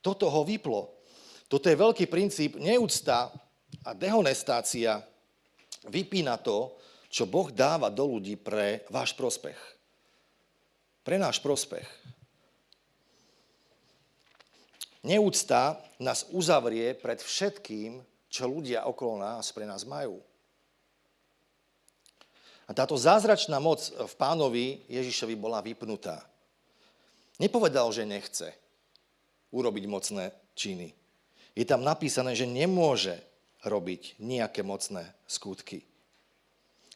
Toto 0.00 0.30
ho 0.30 0.46
vyplo. 0.46 0.94
Toto 1.50 1.66
je 1.66 1.76
veľký 1.76 2.06
princíp. 2.06 2.56
Neúcta 2.56 3.34
a 3.82 3.90
dehonestácia 3.92 5.02
vypína 5.88 6.40
to, 6.40 6.76
čo 7.08 7.30
Boh 7.30 7.50
dáva 7.52 7.88
do 7.88 8.06
ľudí 8.06 8.34
pre 8.36 8.82
váš 8.90 9.14
prospech 9.14 9.74
pre 11.04 11.20
náš 11.20 11.38
prospech. 11.38 11.84
Neúcta 15.04 15.76
nás 16.00 16.24
uzavrie 16.32 16.96
pred 16.96 17.20
všetkým, 17.20 18.00
čo 18.32 18.48
ľudia 18.48 18.88
okolo 18.88 19.20
nás 19.20 19.52
pre 19.52 19.68
nás 19.68 19.84
majú. 19.84 20.16
A 22.64 22.72
táto 22.72 22.96
zázračná 22.96 23.60
moc 23.60 23.84
v 23.92 24.14
pánovi 24.16 24.88
Ježišovi 24.88 25.36
bola 25.36 25.60
vypnutá. 25.60 26.24
Nepovedal, 27.36 27.92
že 27.92 28.08
nechce 28.08 28.48
urobiť 29.52 29.84
mocné 29.84 30.32
činy. 30.56 30.88
Je 31.52 31.68
tam 31.68 31.84
napísané, 31.84 32.32
že 32.32 32.48
nemôže 32.48 33.20
robiť 33.64 34.20
nejaké 34.20 34.60
mocné 34.60 35.08
skutky. 35.24 35.82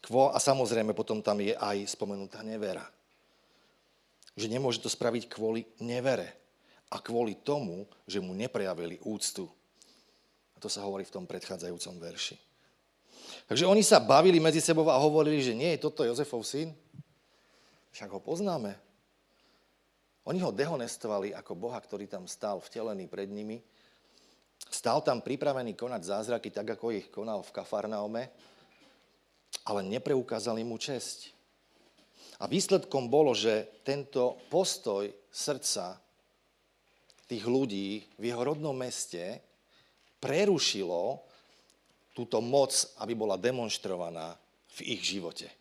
A 0.08 0.38
samozrejme 0.38 0.94
potom 0.94 1.20
tam 1.24 1.42
je 1.42 1.56
aj 1.58 1.90
spomenutá 1.90 2.44
nevera 2.46 2.86
že 4.38 4.46
nemôže 4.46 4.78
to 4.78 4.86
spraviť 4.86 5.26
kvôli 5.26 5.66
nevere 5.82 6.30
a 6.94 7.02
kvôli 7.02 7.34
tomu, 7.42 7.90
že 8.06 8.22
mu 8.22 8.30
neprejavili 8.38 9.02
úctu. 9.02 9.50
A 10.54 10.62
to 10.62 10.70
sa 10.70 10.86
hovorí 10.86 11.02
v 11.02 11.14
tom 11.18 11.26
predchádzajúcom 11.26 11.98
verši. 11.98 12.38
Takže 13.50 13.66
oni 13.66 13.82
sa 13.82 13.98
bavili 13.98 14.38
medzi 14.38 14.62
sebou 14.62 14.86
a 14.88 15.02
hovorili, 15.02 15.42
že 15.42 15.58
nie 15.58 15.74
je 15.74 15.82
toto 15.82 16.06
Jozefov 16.06 16.46
syn. 16.46 16.70
Však 17.90 18.14
ho 18.14 18.22
poznáme. 18.22 18.78
Oni 20.22 20.38
ho 20.38 20.54
dehonestovali 20.54 21.34
ako 21.34 21.58
Boha, 21.58 21.80
ktorý 21.80 22.06
tam 22.06 22.30
stál 22.30 22.62
vtelený 22.62 23.10
pred 23.10 23.26
nimi. 23.26 23.58
Stál 24.68 25.00
tam 25.00 25.24
pripravený 25.24 25.72
konať 25.74 26.02
zázraky, 26.04 26.52
tak 26.52 26.76
ako 26.76 26.92
ich 26.92 27.08
konal 27.08 27.40
v 27.40 27.54
Kafarnaume, 27.56 28.22
ale 29.64 29.80
nepreukázali 29.84 30.60
mu 30.64 30.76
česť. 30.76 31.32
A 32.38 32.46
výsledkom 32.46 33.10
bolo, 33.10 33.34
že 33.34 33.82
tento 33.82 34.38
postoj 34.46 35.10
srdca 35.32 35.98
tých 37.26 37.44
ľudí 37.44 38.06
v 38.16 38.24
jeho 38.24 38.40
rodnom 38.40 38.72
meste 38.72 39.42
prerušilo 40.22 41.20
túto 42.14 42.38
moc, 42.38 42.72
aby 43.02 43.12
bola 43.18 43.34
demonstrovaná 43.34 44.38
v 44.78 44.96
ich 44.96 45.02
živote. 45.02 45.57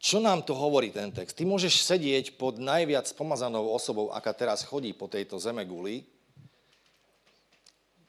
Čo 0.00 0.16
nám 0.16 0.48
to 0.48 0.56
hovorí 0.56 0.88
ten 0.88 1.12
text? 1.12 1.36
Ty 1.36 1.44
môžeš 1.44 1.84
sedieť 1.84 2.40
pod 2.40 2.56
najviac 2.56 3.04
pomazanou 3.12 3.68
osobou, 3.68 4.08
aká 4.08 4.32
teraz 4.32 4.64
chodí 4.64 4.96
po 4.96 5.12
tejto 5.12 5.36
zeme 5.36 5.60
guli, 5.68 6.08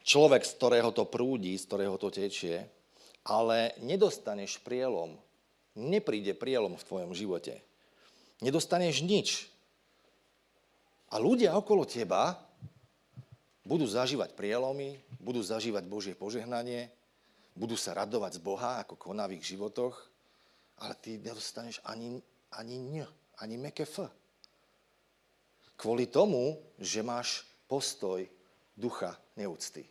človek, 0.00 0.40
z 0.40 0.56
ktorého 0.56 0.90
to 0.96 1.04
prúdi, 1.04 1.52
z 1.52 1.68
ktorého 1.68 2.00
to 2.00 2.08
tečie, 2.08 2.64
ale 3.28 3.76
nedostaneš 3.84 4.56
prielom 4.64 5.20
nepríde 5.76 6.36
prielom 6.36 6.76
v 6.76 6.86
tvojom 6.86 7.12
živote. 7.16 7.60
Nedostaneš 8.44 9.00
nič. 9.04 9.48
A 11.12 11.20
ľudia 11.20 11.56
okolo 11.56 11.84
teba 11.84 12.40
budú 13.62 13.84
zažívať 13.84 14.32
prielomy, 14.32 14.98
budú 15.20 15.40
zažívať 15.44 15.84
Božie 15.86 16.14
požehnanie, 16.16 16.88
budú 17.52 17.76
sa 17.76 17.92
radovať 17.92 18.40
z 18.40 18.40
Boha, 18.40 18.80
ako 18.80 18.96
koná 18.96 19.28
v 19.28 19.38
ich 19.38 19.44
životoch, 19.44 20.11
ale 20.82 20.98
ty 20.98 21.22
nedostaneš 21.22 21.78
ani, 21.86 22.18
ani 22.58 22.74
n, 22.76 23.06
ani 23.38 23.54
meké 23.54 23.86
f. 23.86 24.02
Kvôli 25.78 26.10
tomu, 26.10 26.58
že 26.78 27.06
máš 27.06 27.46
postoj 27.70 28.26
ducha 28.74 29.14
neúcty. 29.38 29.86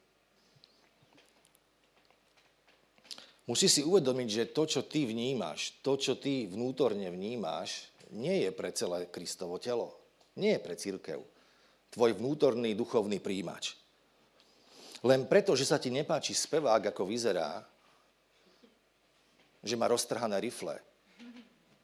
Musíš 3.48 3.80
si 3.80 3.82
uvedomiť, 3.84 4.28
že 4.30 4.54
to, 4.54 4.64
čo 4.64 4.82
ty 4.88 5.04
vnímaš, 5.04 5.82
to, 5.84 5.98
čo 5.98 6.16
ty 6.16 6.48
vnútorne 6.48 7.10
vnímaš, 7.12 7.90
nie 8.16 8.48
je 8.48 8.52
pre 8.52 8.72
celé 8.72 9.08
Kristovo 9.08 9.60
telo. 9.60 9.96
Nie 10.40 10.60
je 10.60 10.64
pre 10.64 10.76
církev. 10.80 11.20
Tvoj 11.92 12.16
vnútorný 12.16 12.72
duchovný 12.72 13.20
príjimač. 13.20 13.76
Len 15.04 15.28
preto, 15.28 15.58
že 15.58 15.68
sa 15.68 15.82
ti 15.82 15.90
nepáči 15.90 16.32
spevák, 16.32 16.94
ako 16.94 17.10
vyzerá, 17.10 17.66
že 19.62 19.78
má 19.78 19.86
roztrhané 19.86 20.42
rifle. 20.42 20.82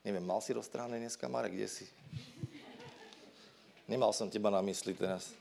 Neviem, 0.02 0.26
mal 0.26 0.42
si 0.42 0.54
roztrhané 0.54 0.98
dneska, 0.98 1.30
Marek, 1.30 1.54
kde 1.54 1.68
si? 1.70 1.86
Nemal 3.88 4.12
som 4.12 4.28
teba 4.28 4.50
na 4.50 4.60
mysli 4.66 4.98
teraz. 4.98 5.32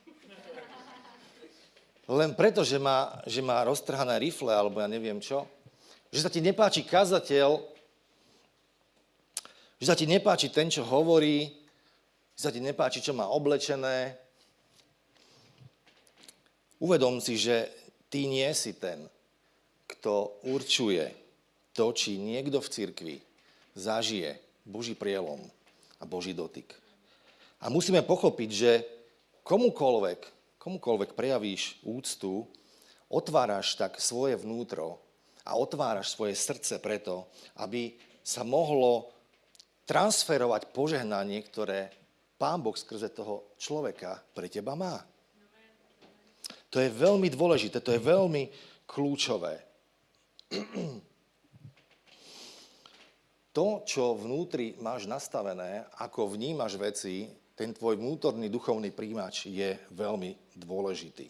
Len 2.07 2.31
preto, 2.39 2.63
že 2.63 2.79
má, 2.79 3.19
že 3.27 3.43
má 3.43 3.67
roztrhané 3.67 4.15
rifle, 4.23 4.55
alebo 4.55 4.79
ja 4.79 4.87
neviem 4.87 5.19
čo, 5.19 5.43
že 6.15 6.23
sa 6.23 6.31
ti 6.31 6.39
nepáči 6.39 6.87
kazateľ, 6.87 7.59
že 9.83 9.87
sa 9.91 9.99
ti 9.99 10.07
nepáči 10.07 10.55
ten, 10.55 10.71
čo 10.71 10.87
hovorí, 10.87 11.51
že 12.39 12.41
sa 12.47 12.55
ti 12.55 12.63
nepáči, 12.63 13.03
čo 13.03 13.11
má 13.11 13.27
oblečené. 13.27 14.15
Uvedom 16.79 17.19
si, 17.19 17.35
že 17.35 17.67
ty 18.07 18.31
nie 18.31 18.47
si 18.55 18.79
ten, 18.79 19.11
kto 19.91 20.43
určuje 20.47 21.26
to, 21.77 21.93
či 21.93 22.17
niekto 22.17 22.59
v 22.59 22.73
cirkvi 22.73 23.17
zažije 23.77 24.41
Boží 24.65 24.97
prielom 24.97 25.39
a 26.01 26.09
Boží 26.09 26.33
dotyk. 26.33 26.73
A 27.61 27.69
musíme 27.69 28.01
pochopiť, 28.01 28.51
že 28.51 28.73
komukoľvek, 29.45 30.21
komukoľvek 30.57 31.13
prejavíš 31.13 31.79
úctu, 31.85 32.49
otváraš 33.13 33.77
tak 33.79 34.01
svoje 34.01 34.35
vnútro 34.41 34.99
a 35.47 35.55
otváraš 35.55 36.17
svoje 36.17 36.35
srdce 36.35 36.83
preto, 36.83 37.29
aby 37.63 37.95
sa 38.27 38.43
mohlo 38.43 39.13
transferovať 39.87 40.75
požehnanie, 40.75 41.39
ktoré 41.47 41.95
Pán 42.37 42.61
Boh 42.61 42.75
skrze 42.75 43.15
toho 43.15 43.55
človeka 43.57 44.21
pre 44.35 44.51
teba 44.51 44.75
má. 44.75 45.01
To 46.69 46.83
je 46.83 46.91
veľmi 46.91 47.31
dôležité, 47.33 47.81
to 47.81 47.95
je 47.95 48.03
veľmi 48.03 48.51
kľúčové. 48.85 49.63
To, 53.57 53.81
čo 53.89 54.21
vnútri 54.21 54.77
máš 54.85 55.09
nastavené, 55.09 55.89
ako 55.97 56.37
vnímaš 56.37 56.77
veci, 56.77 57.25
ten 57.57 57.73
tvoj 57.73 57.97
vnútorný 57.97 58.53
duchovný 58.53 58.93
príjimač 58.93 59.49
je 59.49 59.81
veľmi 59.97 60.61
dôležitý. 60.61 61.25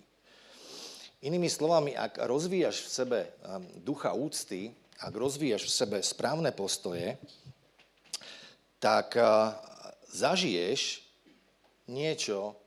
Inými 1.23 1.47
slovami, 1.47 1.95
ak 1.95 2.27
rozvíjaš 2.27 2.83
v 2.83 2.91
sebe 2.91 3.21
um, 3.47 3.63
ducha 3.79 4.11
úcty, 4.11 4.75
ak 4.99 5.15
rozvíjaš 5.15 5.71
v 5.71 5.77
sebe 5.79 5.99
správne 6.03 6.51
postoje, 6.51 7.15
tak 8.83 9.15
uh, 9.15 9.55
zažiješ 10.11 11.07
niečo 11.87 12.59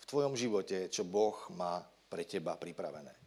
v 0.00 0.04
tvojom 0.06 0.38
živote, 0.38 0.86
čo 0.86 1.02
Boh 1.02 1.34
má 1.58 1.82
pre 2.06 2.22
teba 2.22 2.54
pripravené. 2.54 3.19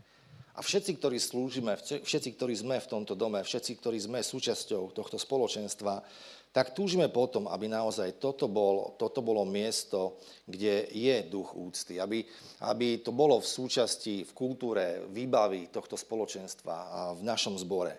A 0.54 0.62
všetci, 0.62 1.02
ktorí 1.02 1.18
slúžime, 1.18 1.74
všetci, 1.82 2.30
ktorí 2.38 2.54
sme 2.54 2.78
v 2.78 2.90
tomto 2.90 3.18
dome, 3.18 3.42
všetci, 3.42 3.74
ktorí 3.82 3.98
sme 3.98 4.22
súčasťou 4.22 4.94
tohto 4.94 5.18
spoločenstva, 5.18 6.06
tak 6.54 6.78
túžime 6.78 7.10
potom, 7.10 7.50
aby 7.50 7.66
naozaj 7.66 8.22
toto, 8.22 8.46
bol, 8.46 8.94
toto 9.02 9.26
bolo 9.26 9.42
miesto, 9.42 10.22
kde 10.46 10.86
je 10.94 11.26
duch 11.26 11.58
úcty, 11.58 11.98
aby, 11.98 12.22
aby 12.70 13.02
to 13.02 13.10
bolo 13.10 13.42
v 13.42 13.50
súčasti, 13.50 14.22
v 14.22 14.32
kultúre, 14.38 15.02
výbavy 15.10 15.74
tohto 15.74 15.98
spoločenstva 15.98 16.76
a 16.94 17.00
v 17.18 17.26
našom 17.26 17.58
zbore. 17.58 17.98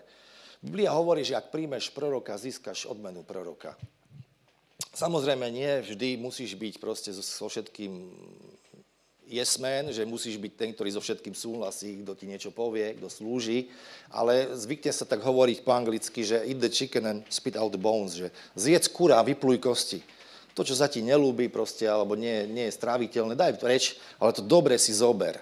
Biblia 0.63 0.95
hovorí, 0.95 1.27
že 1.27 1.35
ak 1.35 1.51
príjmeš 1.51 1.91
proroka, 1.91 2.39
získaš 2.39 2.87
odmenu 2.87 3.27
proroka. 3.27 3.75
Samozrejme, 4.95 5.51
nie 5.51 5.83
vždy 5.83 6.15
musíš 6.15 6.55
byť 6.55 6.79
proste 6.79 7.11
so 7.11 7.51
všetkým 7.51 7.91
yes 9.29 9.57
man, 9.57 9.89
že 9.89 10.05
musíš 10.05 10.37
byť 10.37 10.53
ten, 10.53 10.69
ktorý 10.71 10.89
so 10.93 11.01
všetkým 11.01 11.33
súhlasí, 11.33 12.01
kto 12.01 12.13
ti 12.13 12.25
niečo 12.29 12.53
povie, 12.53 12.95
kto 12.95 13.09
slúži, 13.09 13.69
ale 14.13 14.53
zvykne 14.53 14.91
sa 14.93 15.05
tak 15.05 15.21
hovoriť 15.25 15.65
po 15.65 15.71
anglicky, 15.73 16.21
že 16.21 16.45
eat 16.45 16.61
the 16.61 16.69
chicken 16.69 17.03
and 17.05 17.19
spit 17.27 17.57
out 17.57 17.73
the 17.73 17.81
bones, 17.81 18.17
že 18.17 18.29
zjedz 18.53 18.89
kura 18.89 19.21
a 19.21 19.27
vypluj 19.27 19.61
kosti. 19.61 19.99
To, 20.55 20.63
čo 20.63 20.71
sa 20.71 20.87
ti 20.87 21.03
nelúbi 21.03 21.51
proste, 21.51 21.83
alebo 21.83 22.15
nie, 22.15 22.47
nie 22.47 22.71
je 22.71 22.77
stráviteľné, 22.79 23.35
daj 23.35 23.59
to 23.59 23.67
reč, 23.67 23.99
ale 24.21 24.31
to 24.31 24.39
dobre 24.39 24.79
si 24.79 24.95
zober. 24.95 25.35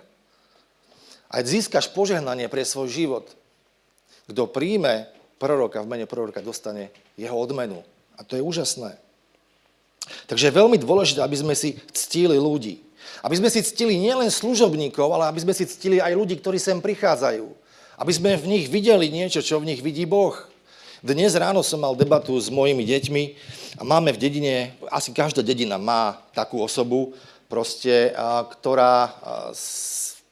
Aj 1.30 1.42
získaš 1.46 1.94
požehnanie 1.94 2.50
pre 2.50 2.66
svoj 2.66 2.90
život. 2.90 3.26
Kto 4.26 4.50
príjme 4.50 5.10
proroka, 5.38 5.86
v 5.86 5.90
mene 5.90 6.06
proroka 6.10 6.42
dostane 6.42 6.90
jeho 7.18 7.36
odmenu. 7.38 7.86
A 8.18 8.26
to 8.26 8.38
je 8.38 8.46
úžasné. 8.46 8.98
Takže 10.28 10.50
je 10.50 10.60
veľmi 10.60 10.78
dôležité, 10.80 11.20
aby 11.24 11.38
sme 11.38 11.56
si 11.56 11.80
ctili 11.92 12.36
ľudí. 12.36 12.82
Aby 13.24 13.40
sme 13.40 13.50
si 13.50 13.64
ctili 13.64 13.96
nielen 13.96 14.28
služobníkov, 14.28 15.08
ale 15.14 15.32
aby 15.32 15.40
sme 15.44 15.54
si 15.56 15.64
ctili 15.64 16.04
aj 16.04 16.14
ľudí, 16.16 16.40
ktorí 16.40 16.60
sem 16.60 16.80
prichádzajú. 16.84 17.46
Aby 18.00 18.12
sme 18.12 18.36
v 18.36 18.50
nich 18.50 18.66
videli 18.68 19.08
niečo, 19.14 19.40
čo 19.40 19.62
v 19.62 19.70
nich 19.70 19.80
vidí 19.80 20.04
Boh. 20.04 20.36
Dnes 21.04 21.36
ráno 21.36 21.60
som 21.68 21.84
mal 21.84 22.00
debatu 22.00 22.40
s 22.40 22.48
mojimi 22.48 22.88
deťmi 22.88 23.24
a 23.80 23.84
máme 23.84 24.16
v 24.16 24.22
dedine, 24.24 24.56
asi 24.88 25.12
každá 25.12 25.44
dedina 25.44 25.76
má 25.76 26.16
takú 26.32 26.64
osobu, 26.64 27.12
proste, 27.52 28.16
ktorá 28.56 29.12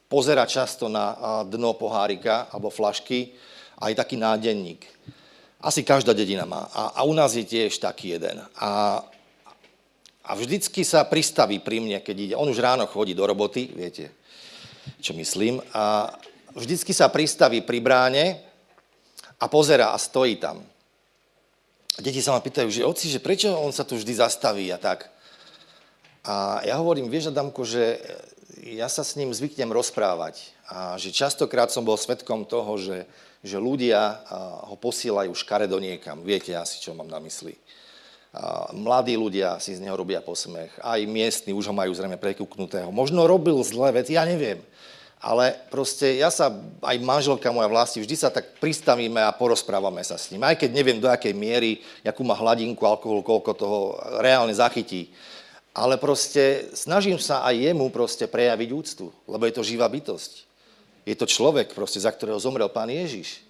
pozera 0.08 0.48
často 0.48 0.88
na 0.88 1.44
dno 1.44 1.76
pohárika 1.76 2.48
alebo 2.50 2.72
flašky, 2.72 3.36
aj 3.78 4.00
taký 4.00 4.16
nádenník. 4.16 4.88
Asi 5.62 5.86
každá 5.86 6.10
dedina 6.16 6.42
má. 6.42 6.66
A, 6.74 6.98
a 6.98 7.00
u 7.06 7.14
nás 7.14 7.38
je 7.38 7.46
tiež 7.46 7.78
taký 7.78 8.18
jeden. 8.18 8.42
A 8.58 8.98
a 10.22 10.38
vždycky 10.38 10.86
sa 10.86 11.02
pristaví 11.02 11.58
pri 11.58 11.82
mne, 11.82 11.98
keď 11.98 12.16
ide. 12.16 12.34
On 12.38 12.46
už 12.46 12.62
ráno 12.62 12.86
chodí 12.86 13.10
do 13.10 13.26
roboty, 13.26 13.74
viete, 13.74 14.14
čo 15.02 15.18
myslím. 15.18 15.58
A 15.74 16.14
vždycky 16.54 16.94
sa 16.94 17.10
pristaví 17.10 17.58
pri 17.66 17.82
bráne 17.82 18.38
a 19.42 19.50
pozera 19.50 19.90
a 19.90 19.98
stojí 19.98 20.38
tam. 20.38 20.62
Deti 21.98 22.22
sa 22.22 22.32
ma 22.32 22.40
pýtajú, 22.40 22.70
že 22.70 22.86
oci, 22.86 23.10
že 23.10 23.18
prečo 23.18 23.50
on 23.50 23.74
sa 23.74 23.82
tu 23.82 23.98
vždy 23.98 24.14
zastaví 24.14 24.70
a 24.70 24.78
tak. 24.78 25.10
A 26.22 26.62
ja 26.62 26.78
hovorím, 26.78 27.10
vieš, 27.10 27.34
Adamko, 27.34 27.66
že 27.66 27.98
ja 28.62 28.86
sa 28.86 29.02
s 29.02 29.18
ním 29.18 29.34
zvyknem 29.34 29.74
rozprávať. 29.74 30.54
A 30.70 30.94
že 31.02 31.10
častokrát 31.10 31.74
som 31.74 31.82
bol 31.82 31.98
svetkom 31.98 32.46
toho, 32.46 32.78
že, 32.78 33.10
že 33.42 33.58
ľudia 33.58 34.22
ho 34.70 34.78
posílajú 34.78 35.34
škaredo 35.34 35.82
niekam. 35.82 36.22
Viete 36.22 36.54
asi, 36.54 36.78
čo 36.78 36.94
mám 36.94 37.10
na 37.10 37.18
mysli 37.18 37.58
mladí 38.72 39.12
ľudia 39.12 39.60
si 39.60 39.76
z 39.76 39.82
neho 39.84 39.92
robia 39.92 40.24
posmech, 40.24 40.72
aj 40.80 41.04
miestni 41.04 41.52
už 41.52 41.68
ho 41.68 41.74
majú 41.76 41.92
zrejme 41.92 42.16
prekúknutého. 42.16 42.88
Možno 42.88 43.28
robil 43.28 43.60
zlé 43.60 44.00
veci, 44.00 44.16
ja 44.16 44.24
neviem. 44.24 44.60
Ale 45.22 45.54
proste 45.70 46.18
ja 46.18 46.34
sa, 46.34 46.50
aj 46.82 46.98
manželka 46.98 47.46
moja 47.54 47.70
vlasti, 47.70 48.02
vždy 48.02 48.16
sa 48.18 48.26
tak 48.26 48.58
pristavíme 48.58 49.22
a 49.22 49.30
porozprávame 49.30 50.02
sa 50.02 50.18
s 50.18 50.34
ním. 50.34 50.42
Aj 50.42 50.58
keď 50.58 50.74
neviem 50.74 50.98
do 50.98 51.06
akej 51.06 51.30
miery, 51.30 51.78
akú 52.02 52.26
má 52.26 52.34
hladinku 52.34 52.82
alkoholu, 52.82 53.22
koľko 53.22 53.52
toho 53.54 53.78
reálne 54.18 54.50
zachytí. 54.50 55.14
Ale 55.70 55.94
proste 55.94 56.74
snažím 56.74 57.22
sa 57.22 57.46
aj 57.46 57.54
jemu 57.54 57.86
proste 57.94 58.26
prejaviť 58.26 58.68
úctu, 58.74 59.14
lebo 59.30 59.46
je 59.46 59.54
to 59.54 59.62
živá 59.62 59.86
bytosť. 59.86 60.32
Je 61.06 61.14
to 61.14 61.26
človek 61.28 61.70
proste, 61.70 62.02
za 62.02 62.10
ktorého 62.10 62.42
zomrel 62.42 62.66
pán 62.66 62.90
Ježiš. 62.90 63.46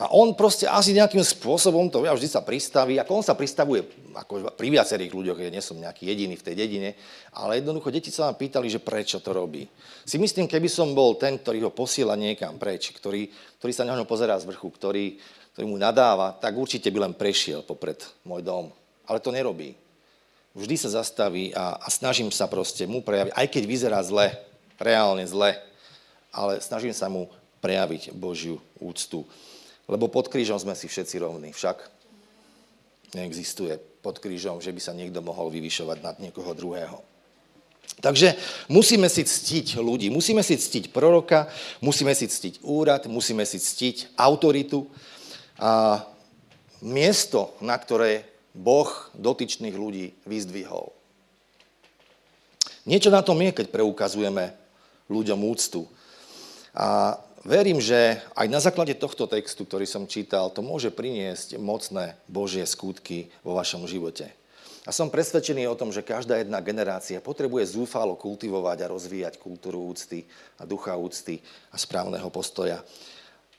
A 0.00 0.08
on 0.16 0.32
proste 0.32 0.64
asi 0.64 0.96
nejakým 0.96 1.20
spôsobom 1.20 1.92
to 1.92 2.00
ja 2.08 2.16
vždy 2.16 2.24
sa 2.24 2.40
pristaví, 2.40 2.96
ako 2.96 3.20
on 3.20 3.24
sa 3.24 3.36
pristavuje 3.36 3.84
ako 4.16 4.56
pri 4.56 4.72
viacerých 4.72 5.12
ľuďoch, 5.12 5.36
ja 5.36 5.52
nie 5.52 5.60
som 5.60 5.76
nejaký 5.76 6.08
jediný 6.08 6.40
v 6.40 6.46
tej 6.48 6.54
dedine, 6.56 6.96
ale 7.36 7.60
jednoducho 7.60 7.92
deti 7.92 8.08
sa 8.08 8.32
vám 8.32 8.40
pýtali, 8.40 8.72
že 8.72 8.80
prečo 8.80 9.20
to 9.20 9.36
robí. 9.36 9.68
Si 10.08 10.16
myslím, 10.16 10.48
keby 10.48 10.72
som 10.72 10.96
bol 10.96 11.20
ten, 11.20 11.36
ktorý 11.36 11.68
ho 11.68 11.70
posiela 11.76 12.16
niekam 12.16 12.56
preč, 12.56 12.96
ktorý, 12.96 13.28
ktorý 13.60 13.72
sa 13.76 13.84
na 13.84 13.92
ňo 13.92 14.08
pozerá 14.08 14.40
z 14.40 14.48
vrchu, 14.48 14.72
ktorý, 14.72 15.20
ktorý 15.52 15.64
mu 15.68 15.76
nadáva, 15.76 16.32
tak 16.32 16.56
určite 16.56 16.88
by 16.88 17.04
len 17.04 17.12
prešiel 17.12 17.60
popred 17.60 18.00
môj 18.24 18.40
dom. 18.40 18.72
Ale 19.04 19.20
to 19.20 19.28
nerobí. 19.28 19.76
Vždy 20.56 20.80
sa 20.80 20.96
zastaví 21.04 21.52
a, 21.52 21.76
a 21.76 21.92
snažím 21.92 22.32
sa 22.32 22.48
proste 22.48 22.88
mu 22.88 23.04
prejaviť, 23.04 23.36
aj 23.36 23.46
keď 23.52 23.62
vyzerá 23.68 24.00
zle, 24.00 24.32
reálne 24.80 25.28
zle, 25.28 25.60
ale 26.32 26.56
snažím 26.64 26.96
sa 26.96 27.12
mu 27.12 27.28
prejaviť 27.60 28.16
Božiu 28.16 28.56
úctu. 28.80 29.28
Lebo 29.90 30.06
pod 30.06 30.30
krížom 30.30 30.62
sme 30.62 30.78
si 30.78 30.86
všetci 30.86 31.18
rovní. 31.18 31.50
Však 31.50 31.82
neexistuje 33.18 33.74
pod 34.00 34.22
krížom, 34.22 34.62
že 34.62 34.70
by 34.70 34.80
sa 34.80 34.94
niekto 34.94 35.18
mohol 35.18 35.50
vyvyšovať 35.50 35.98
nad 35.98 36.16
niekoho 36.22 36.54
druhého. 36.54 37.02
Takže 37.98 38.38
musíme 38.70 39.10
si 39.10 39.26
ctiť 39.26 39.82
ľudí, 39.82 40.08
musíme 40.14 40.46
si 40.46 40.54
ctiť 40.54 40.94
proroka, 40.94 41.50
musíme 41.82 42.14
si 42.14 42.30
ctiť 42.30 42.62
úrad, 42.62 43.10
musíme 43.10 43.42
si 43.42 43.58
ctiť 43.58 44.14
autoritu 44.14 44.86
a 45.58 46.06
miesto, 46.80 47.58
na 47.60 47.76
ktoré 47.76 48.24
Boh 48.54 48.88
dotyčných 49.18 49.74
ľudí 49.74 50.16
vyzdvihol. 50.24 50.94
Niečo 52.88 53.12
na 53.12 53.20
tom 53.20 53.36
je, 53.42 53.52
keď 53.52 53.66
preukazujeme 53.68 54.56
ľuďom 55.12 55.40
úctu. 55.44 55.84
A 56.72 57.18
verím, 57.44 57.80
že 57.80 58.20
aj 58.36 58.46
na 58.48 58.60
základe 58.60 58.96
tohto 58.96 59.24
textu, 59.26 59.64
ktorý 59.64 59.88
som 59.88 60.08
čítal, 60.08 60.52
to 60.52 60.60
môže 60.60 60.92
priniesť 60.92 61.56
mocné 61.56 62.16
Božie 62.28 62.64
skutky 62.64 63.32
vo 63.44 63.56
vašom 63.56 63.84
živote. 63.88 64.32
A 64.88 64.96
som 64.96 65.12
presvedčený 65.12 65.68
o 65.68 65.76
tom, 65.76 65.92
že 65.92 66.00
každá 66.00 66.40
jedna 66.40 66.58
generácia 66.64 67.20
potrebuje 67.20 67.76
zúfalo 67.76 68.16
kultivovať 68.16 68.78
a 68.80 68.90
rozvíjať 68.90 69.36
kultúru 69.36 69.92
úcty 69.92 70.24
a 70.56 70.64
ducha 70.64 70.96
úcty 70.96 71.44
a 71.68 71.76
správneho 71.76 72.32
postoja. 72.32 72.80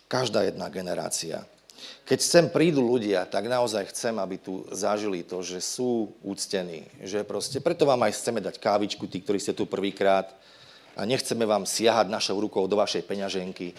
Každá 0.10 0.50
jedna 0.50 0.68
generácia. 0.74 1.46
Keď 2.06 2.20
sem 2.20 2.46
prídu 2.50 2.82
ľudia, 2.82 3.26
tak 3.30 3.46
naozaj 3.46 3.94
chcem, 3.94 4.18
aby 4.18 4.38
tu 4.38 4.66
zažili 4.74 5.22
to, 5.22 5.46
že 5.46 5.62
sú 5.62 6.14
úctení. 6.26 6.90
Že 7.02 7.24
proste, 7.26 7.58
preto 7.62 7.86
vám 7.86 8.02
aj 8.06 8.18
chceme 8.18 8.42
dať 8.42 8.58
kávičku, 8.58 9.06
tí, 9.06 9.22
ktorí 9.22 9.38
ste 9.38 9.54
tu 9.54 9.70
prvýkrát, 9.70 10.30
a 11.02 11.10
nechceme 11.10 11.50
vám 11.50 11.66
siahať 11.66 12.14
našou 12.14 12.38
rukou 12.38 12.70
do 12.70 12.78
vašej 12.78 13.02
peňaženky. 13.10 13.74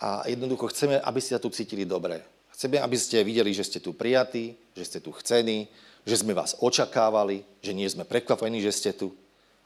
A 0.00 0.24
jednoducho 0.24 0.72
chceme, 0.72 0.96
aby 1.04 1.20
ste 1.20 1.36
sa 1.36 1.42
tu 1.44 1.52
cítili 1.52 1.84
dobre. 1.84 2.24
Chceme, 2.56 2.80
aby 2.80 2.96
ste 2.96 3.20
videli, 3.20 3.52
že 3.52 3.68
ste 3.68 3.76
tu 3.76 3.92
prijatí, 3.92 4.56
že 4.72 4.84
ste 4.88 4.98
tu 5.04 5.12
chcení, 5.12 5.68
že 6.08 6.24
sme 6.24 6.32
vás 6.32 6.56
očakávali, 6.56 7.44
že 7.60 7.76
nie 7.76 7.84
sme 7.84 8.08
prekvapení, 8.08 8.64
že 8.64 8.72
ste 8.72 8.90
tu, 8.96 9.12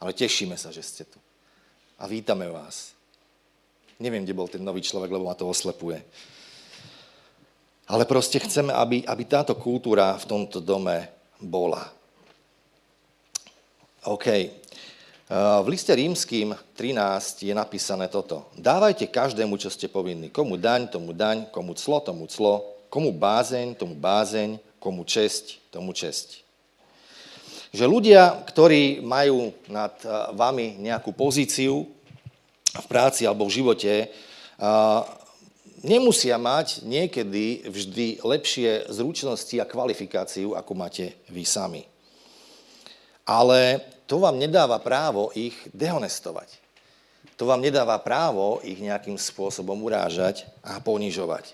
ale 0.03 0.11
tešíme 0.11 0.59
sa, 0.59 0.67
že 0.67 0.83
ste 0.83 1.07
tu. 1.07 1.15
A 1.95 2.11
vítame 2.11 2.51
vás. 2.51 2.91
Neviem, 4.03 4.27
kde 4.27 4.35
bol 4.35 4.51
ten 4.51 4.61
nový 4.61 4.83
človek, 4.83 5.07
lebo 5.07 5.31
ma 5.31 5.33
to 5.39 5.47
oslepuje. 5.47 6.03
Ale 7.87 8.03
proste 8.03 8.43
chceme, 8.43 8.75
aby, 8.75 9.07
aby 9.07 9.23
táto 9.23 9.55
kultúra 9.55 10.11
v 10.19 10.27
tomto 10.27 10.59
dome 10.59 11.07
bola. 11.39 11.87
OK. 14.03 14.27
Eh, 15.27 15.35
v 15.35 15.67
liste 15.75 15.91
rímským 15.91 16.55
13 16.71 17.43
je 17.43 17.51
napísané 17.51 18.07
toto. 18.07 18.47
Dávajte 18.55 19.11
každému, 19.11 19.59
čo 19.59 19.67
ste 19.67 19.91
povinní. 19.91 20.31
Komu 20.31 20.55
daň, 20.55 20.87
tomu 20.87 21.11
daň, 21.11 21.51
komu 21.51 21.75
clo, 21.75 21.99
tomu 21.99 22.31
clo, 22.31 22.63
komu 22.87 23.11
bázeň, 23.11 23.75
tomu 23.75 23.91
bázeň, 23.99 24.55
komu 24.79 25.03
česť, 25.03 25.67
tomu 25.67 25.91
česť. 25.91 26.47
Že 27.75 27.85
ľudia, 27.91 28.39
ktorí 28.47 29.03
majú 29.03 29.51
nad 29.67 29.99
eh, 29.99 30.31
vami 30.31 30.79
nejakú 30.79 31.11
pozíciu 31.11 31.83
v 32.71 32.85
práci 32.87 33.27
alebo 33.27 33.51
v 33.51 33.55
živote, 33.59 34.07
eh, 34.07 34.99
nemusia 35.83 36.39
mať 36.39 36.87
niekedy 36.87 37.67
vždy 37.67 38.23
lepšie 38.23 38.87
zručnosti 38.87 39.59
a 39.59 39.67
kvalifikáciu, 39.67 40.55
ako 40.55 40.71
máte 40.71 41.19
vy 41.27 41.43
sami. 41.43 41.83
Ale 43.27 43.83
to 44.07 44.23
vám 44.23 44.39
nedáva 44.39 44.79
právo 44.79 45.29
ich 45.35 45.53
dehonestovať. 45.75 46.47
To 47.37 47.45
vám 47.45 47.61
nedáva 47.61 48.01
právo 48.01 48.63
ich 48.65 48.81
nejakým 48.81 49.19
spôsobom 49.19 49.77
urážať 49.83 50.49
a 50.65 50.81
ponižovať. 50.81 51.53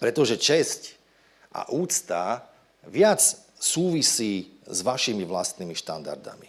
Pretože 0.00 0.40
česť 0.40 0.96
a 1.52 1.68
úcta 1.74 2.46
viac 2.88 3.20
súvisí 3.58 4.56
s 4.64 4.80
vašimi 4.80 5.26
vlastnými 5.28 5.76
štandardami. 5.76 6.48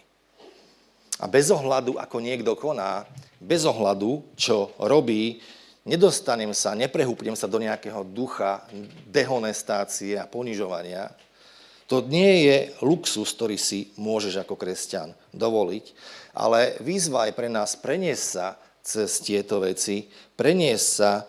A 1.18 1.26
bez 1.26 1.50
ohľadu, 1.50 1.98
ako 1.98 2.16
niekto 2.22 2.54
koná, 2.54 3.02
bez 3.42 3.66
ohľadu, 3.66 4.22
čo 4.38 4.70
robí, 4.78 5.42
nedostanem 5.82 6.54
sa, 6.54 6.78
neprehúpnem 6.78 7.34
sa 7.34 7.50
do 7.50 7.58
nejakého 7.58 8.06
ducha 8.06 8.62
dehonestácie 9.10 10.14
a 10.14 10.30
ponižovania, 10.30 11.10
to 11.88 12.04
nie 12.04 12.44
je 12.44 12.56
luxus, 12.84 13.32
ktorý 13.32 13.56
si 13.56 13.90
môžeš 13.96 14.44
ako 14.44 14.60
kresťan 14.60 15.16
dovoliť, 15.32 15.84
ale 16.36 16.76
výzva 16.84 17.26
je 17.26 17.34
pre 17.34 17.48
nás 17.48 17.74
preniesť 17.80 18.24
sa 18.24 18.46
cez 18.84 19.24
tieto 19.24 19.64
veci, 19.64 20.06
preniesť 20.36 20.86
sa 20.86 21.24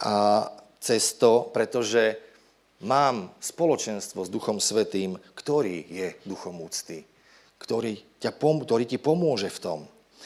a 0.00 0.48
cez 0.80 1.20
to, 1.20 1.52
pretože 1.52 2.16
mám 2.80 3.36
spoločenstvo 3.36 4.24
s 4.24 4.32
Duchom 4.32 4.58
Svetým, 4.62 5.20
ktorý 5.36 5.84
je 5.84 6.08
Duchom 6.24 6.56
úcty, 6.64 7.04
ktorý, 7.60 8.00
ťa, 8.16 8.32
ktorý 8.40 8.84
ti 8.88 8.96
pomôže 8.96 9.52
v 9.52 9.60
tom. 9.60 9.80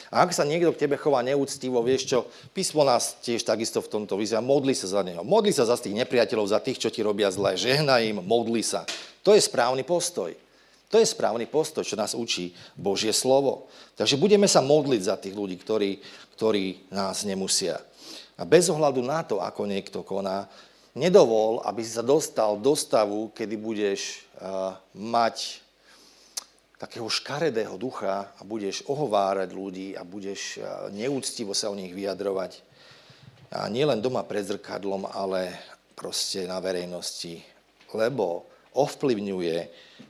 A 0.09 0.25
ak 0.25 0.33
sa 0.33 0.45
niekto 0.45 0.73
k 0.73 0.85
tebe 0.85 0.97
chová 0.97 1.25
neúctivo, 1.25 1.81
vieš 1.81 2.09
čo, 2.09 2.19
písmo 2.53 2.85
nás 2.85 3.17
tiež 3.21 3.45
takisto 3.45 3.81
v 3.81 3.91
tomto 3.99 4.17
vyzýva, 4.17 4.45
modli 4.45 4.77
sa 4.77 4.89
za 4.89 5.01
neho. 5.01 5.25
Modli 5.25 5.53
sa 5.53 5.65
za 5.65 5.77
tých 5.77 5.97
nepriateľov, 5.97 6.49
za 6.49 6.61
tých, 6.61 6.81
čo 6.81 6.89
ti 6.93 7.01
robia 7.01 7.33
zlé. 7.33 7.57
Žehnaj 7.57 8.01
im, 8.13 8.17
modli 8.21 8.61
sa. 8.61 8.85
To 9.23 9.31
je 9.31 9.41
správny 9.41 9.87
postoj. 9.87 10.35
To 10.93 11.01
je 11.01 11.09
správny 11.09 11.49
postoj, 11.49 11.81
čo 11.81 11.97
nás 11.97 12.13
učí 12.13 12.53
Božie 12.77 13.09
slovo. 13.09 13.65
Takže 13.97 14.13
budeme 14.13 14.45
sa 14.45 14.61
modliť 14.61 15.01
za 15.01 15.17
tých 15.17 15.33
ľudí, 15.33 15.57
ktorí, 15.57 15.97
ktorí 16.37 16.93
nás 16.93 17.25
nemusia. 17.25 17.81
A 18.37 18.45
bez 18.45 18.69
ohľadu 18.69 19.01
na 19.01 19.25
to, 19.25 19.41
ako 19.41 19.65
niekto 19.65 20.05
koná, 20.05 20.45
nedovol, 20.93 21.65
aby 21.65 21.81
si 21.81 21.97
sa 21.97 22.05
dostal 22.05 22.61
do 22.61 22.77
stavu, 22.77 23.33
kedy 23.33 23.57
budeš 23.57 24.21
uh, 24.37 24.77
mať 24.93 25.65
takého 26.77 27.09
škaredého 27.09 27.73
ducha 27.73 28.29
a 28.37 28.41
budeš 28.45 28.85
ohovárať 28.85 29.49
ľudí 29.49 29.97
a 29.97 30.05
budeš 30.05 30.61
uh, 30.61 30.93
neúctivo 30.93 31.57
sa 31.57 31.73
o 31.73 31.77
nich 31.77 31.89
vyjadrovať. 31.89 32.61
A 33.49 33.65
nielen 33.65 33.97
doma 33.97 34.21
pred 34.21 34.45
zrkadlom, 34.45 35.09
ale 35.09 35.57
proste 35.97 36.45
na 36.45 36.61
verejnosti. 36.61 37.41
Lebo 37.93 38.52
ovplyvňuje 38.73 39.57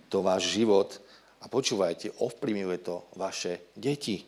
to 0.09 0.23
váš 0.23 0.55
život 0.55 0.99
a 1.43 1.51
počúvajte, 1.51 2.15
ovplyvňuje 2.23 2.77
to 2.83 3.03
vaše 3.19 3.59
deti. 3.75 4.23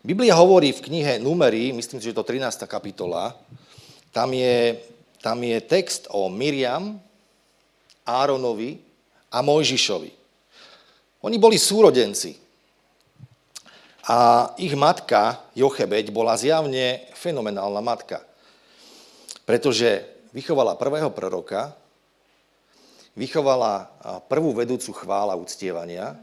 Biblia 0.00 0.32
hovorí 0.32 0.72
v 0.72 0.80
knihe 0.80 1.12
Numery, 1.20 1.76
myslím 1.76 2.00
že 2.00 2.16
to 2.16 2.24
13. 2.24 2.64
kapitola, 2.64 3.36
tam 4.16 4.32
je, 4.32 4.80
tam 5.20 5.36
je 5.44 5.60
text 5.60 6.08
o 6.08 6.32
Miriam, 6.32 6.96
Áronovi 8.08 8.80
a 9.28 9.44
Mojžišovi. 9.44 10.10
Oni 11.20 11.36
boli 11.36 11.60
súrodenci. 11.60 12.32
A 14.08 14.50
ich 14.56 14.72
matka, 14.72 15.44
Jochebeď, 15.52 16.08
bola 16.10 16.34
zjavne 16.34 17.04
fenomenálna 17.12 17.84
matka. 17.84 18.24
Pretože 19.44 20.08
vychovala 20.32 20.80
prvého 20.80 21.12
proroka, 21.12 21.76
vychovala 23.18 23.90
prvú 24.30 24.54
vedúcu 24.54 24.90
chvála 24.94 25.38
uctievania 25.38 26.14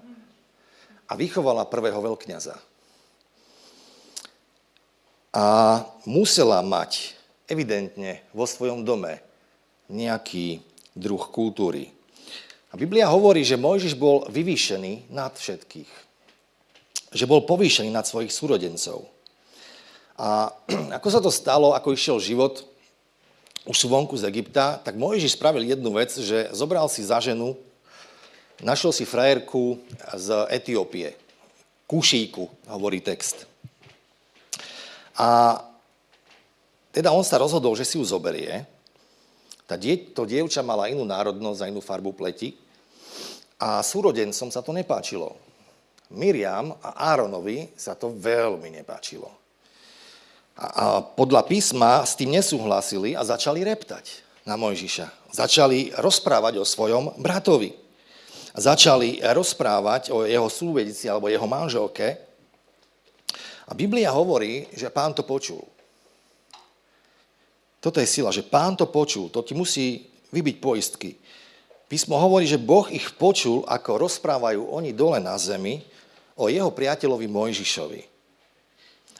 a 1.07 1.13
vychovala 1.15 1.67
prvého 1.67 1.99
veľkňaza. 1.99 2.55
A 5.37 5.45
musela 6.07 6.63
mať 6.63 7.13
evidentne 7.47 8.25
vo 8.35 8.43
svojom 8.49 8.83
dome 8.83 9.21
nejaký 9.87 10.59
druh 10.97 11.21
kultúry. 11.31 11.93
A 12.71 12.75
Biblia 12.75 13.07
hovorí, 13.07 13.47
že 13.47 13.55
Mojžiš 13.55 13.95
bol 13.95 14.27
vyvýšený 14.27 15.07
nad 15.13 15.31
všetkých. 15.31 15.91
Že 17.15 17.25
bol 17.29 17.47
povýšený 17.47 17.87
nad 17.87 18.03
svojich 18.03 18.33
súrodencov. 18.33 19.07
A 20.19 20.51
ako 20.97 21.07
sa 21.07 21.23
to 21.23 21.31
stalo, 21.31 21.71
ako 21.71 21.95
išiel 21.95 22.19
život, 22.19 22.67
už 23.67 23.75
sú 23.75 23.91
vonku 23.91 24.15
z 24.15 24.31
Egypta, 24.31 24.79
tak 24.79 24.95
Mojžiš 24.95 25.35
spravil 25.35 25.67
jednu 25.67 25.91
vec, 25.91 26.15
že 26.15 26.47
zobral 26.55 26.87
si 26.87 27.03
za 27.03 27.19
ženu, 27.19 27.59
našiel 28.63 28.95
si 28.95 29.03
frajerku 29.03 29.83
z 30.15 30.47
Etiópie. 30.47 31.11
Kušíku, 31.83 32.47
hovorí 32.71 33.03
text. 33.03 33.43
A 35.19 35.59
teda 36.95 37.11
on 37.11 37.27
sa 37.27 37.39
rozhodol, 37.39 37.75
že 37.75 37.83
si 37.83 37.99
ju 37.99 38.07
zoberie. 38.07 38.63
Tá 39.67 39.75
die, 39.75 39.99
to 40.15 40.23
dievča 40.23 40.63
mala 40.63 40.87
inú 40.87 41.03
národnosť 41.03 41.59
a 41.63 41.69
inú 41.71 41.83
farbu 41.83 42.15
pleti. 42.15 42.55
A 43.59 43.83
súrodencom 43.83 44.47
sa 44.47 44.63
to 44.63 44.71
nepáčilo. 44.71 45.35
Miriam 46.15 46.71
a 46.79 47.11
Áronovi 47.11 47.75
sa 47.75 47.99
to 47.99 48.15
veľmi 48.15 48.71
nepáčilo 48.79 49.46
a 50.57 51.05
podľa 51.05 51.45
písma 51.45 52.01
s 52.01 52.17
tým 52.17 52.33
nesúhlasili 52.33 53.13
a 53.13 53.21
začali 53.21 53.61
reptať 53.61 54.25
na 54.41 54.57
Mojžiša. 54.57 55.29
Začali 55.29 55.93
rozprávať 55.93 56.57
o 56.57 56.65
svojom 56.65 57.13
bratovi. 57.21 57.77
Začali 58.57 59.21
rozprávať 59.21 60.09
o 60.09 60.25
jeho 60.25 60.49
súvedici 60.49 61.05
alebo 61.05 61.29
jeho 61.29 61.45
manželke. 61.45 62.17
A 63.69 63.77
Biblia 63.77 64.09
hovorí, 64.09 64.65
že 64.73 64.89
pán 64.89 65.13
to 65.13 65.21
počul. 65.21 65.61
Toto 67.77 68.01
je 68.01 68.09
sila, 68.09 68.33
že 68.33 68.41
pán 68.41 68.73
to 68.73 68.89
počul. 68.89 69.29
To 69.29 69.45
ti 69.45 69.53
musí 69.53 70.09
vybiť 70.33 70.57
poistky. 70.57 71.21
Písmo 71.85 72.17
hovorí, 72.17 72.49
že 72.49 72.57
Boh 72.57 72.89
ich 72.89 73.13
počul, 73.13 73.61
ako 73.69 74.09
rozprávajú 74.09 74.73
oni 74.73 74.89
dole 74.89 75.21
na 75.21 75.37
zemi 75.37 75.85
o 76.33 76.49
jeho 76.49 76.73
priateľovi 76.73 77.29
Mojžišovi. 77.29 78.01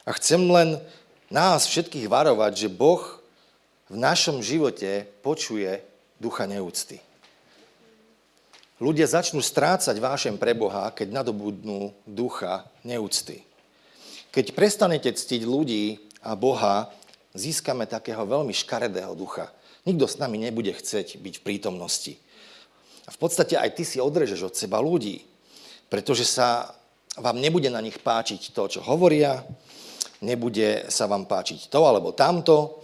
A 0.02 0.10
chcem 0.18 0.40
len 0.50 0.82
nás 1.28 1.68
všetkých 1.68 2.08
varovať, 2.08 2.52
že 2.66 2.68
Boh 2.72 3.00
v 3.88 3.96
našom 3.96 4.44
živote 4.44 5.08
počuje 5.24 5.80
ducha 6.20 6.44
neúcty. 6.44 7.00
Ľudia 8.78 9.10
začnú 9.10 9.42
strácať 9.42 9.98
vášem 9.98 10.38
pre 10.38 10.54
Boha, 10.54 10.94
keď 10.94 11.10
nadobudnú 11.10 11.90
ducha 12.06 12.62
neúcty. 12.86 13.42
Keď 14.30 14.54
prestanete 14.54 15.10
ctiť 15.10 15.42
ľudí 15.42 15.98
a 16.22 16.38
Boha, 16.38 16.92
získame 17.34 17.90
takého 17.90 18.22
veľmi 18.22 18.54
škaredého 18.54 19.18
ducha. 19.18 19.50
Nikto 19.82 20.06
s 20.06 20.20
nami 20.22 20.38
nebude 20.38 20.70
chceť 20.70 21.18
byť 21.18 21.34
v 21.40 21.44
prítomnosti. 21.44 22.14
A 23.08 23.10
v 23.10 23.18
podstate 23.18 23.58
aj 23.58 23.72
ty 23.72 23.82
si 23.82 23.98
odrežeš 23.98 24.52
od 24.52 24.54
seba 24.54 24.78
ľudí, 24.78 25.26
pretože 25.90 26.28
sa 26.28 26.70
vám 27.18 27.40
nebude 27.40 27.72
na 27.72 27.82
nich 27.82 27.98
páčiť 27.98 28.52
to, 28.54 28.78
čo 28.78 28.80
hovoria, 28.84 29.42
nebude 30.22 30.88
sa 30.90 31.06
vám 31.06 31.26
páčiť 31.26 31.70
to 31.70 31.84
alebo 31.84 32.14
tamto. 32.14 32.82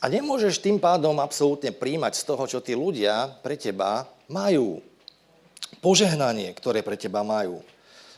A 0.00 0.12
nemôžeš 0.12 0.60
tým 0.60 0.76
pádom 0.76 1.16
absolútne 1.18 1.72
príjmať 1.72 2.12
z 2.20 2.22
toho, 2.28 2.44
čo 2.44 2.58
tí 2.60 2.76
ľudia 2.76 3.40
pre 3.40 3.56
teba 3.56 4.04
majú. 4.28 4.84
Požehnanie, 5.80 6.52
ktoré 6.52 6.84
pre 6.84 7.00
teba 7.00 7.24
majú. 7.24 7.64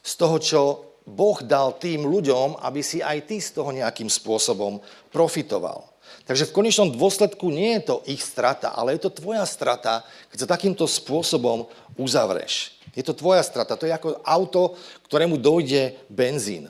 Z 0.03 0.13
toho, 0.19 0.37
čo 0.43 0.61
Boh 1.09 1.41
dal 1.41 1.79
tým 1.81 2.05
ľuďom, 2.05 2.61
aby 2.61 2.85
si 2.85 3.01
aj 3.01 3.25
ty 3.25 3.41
z 3.41 3.57
toho 3.57 3.73
nejakým 3.73 4.13
spôsobom 4.13 4.83
profitoval. 5.09 5.89
Takže 6.29 6.53
v 6.53 6.57
konečnom 6.61 6.93
dôsledku 6.93 7.49
nie 7.49 7.81
je 7.81 7.83
to 7.89 7.97
ich 8.05 8.21
strata, 8.21 8.77
ale 8.77 8.97
je 8.97 9.09
to 9.09 9.17
tvoja 9.17 9.45
strata, 9.49 10.05
keď 10.29 10.45
sa 10.45 10.53
takýmto 10.53 10.85
spôsobom 10.85 11.65
uzavreš. 11.97 12.77
Je 12.93 13.01
to 13.01 13.17
tvoja 13.17 13.41
strata. 13.41 13.81
To 13.81 13.89
je 13.89 13.97
ako 13.97 14.21
auto, 14.27 14.77
ktorému 15.09 15.41
dojde 15.41 15.97
benzín. 16.13 16.69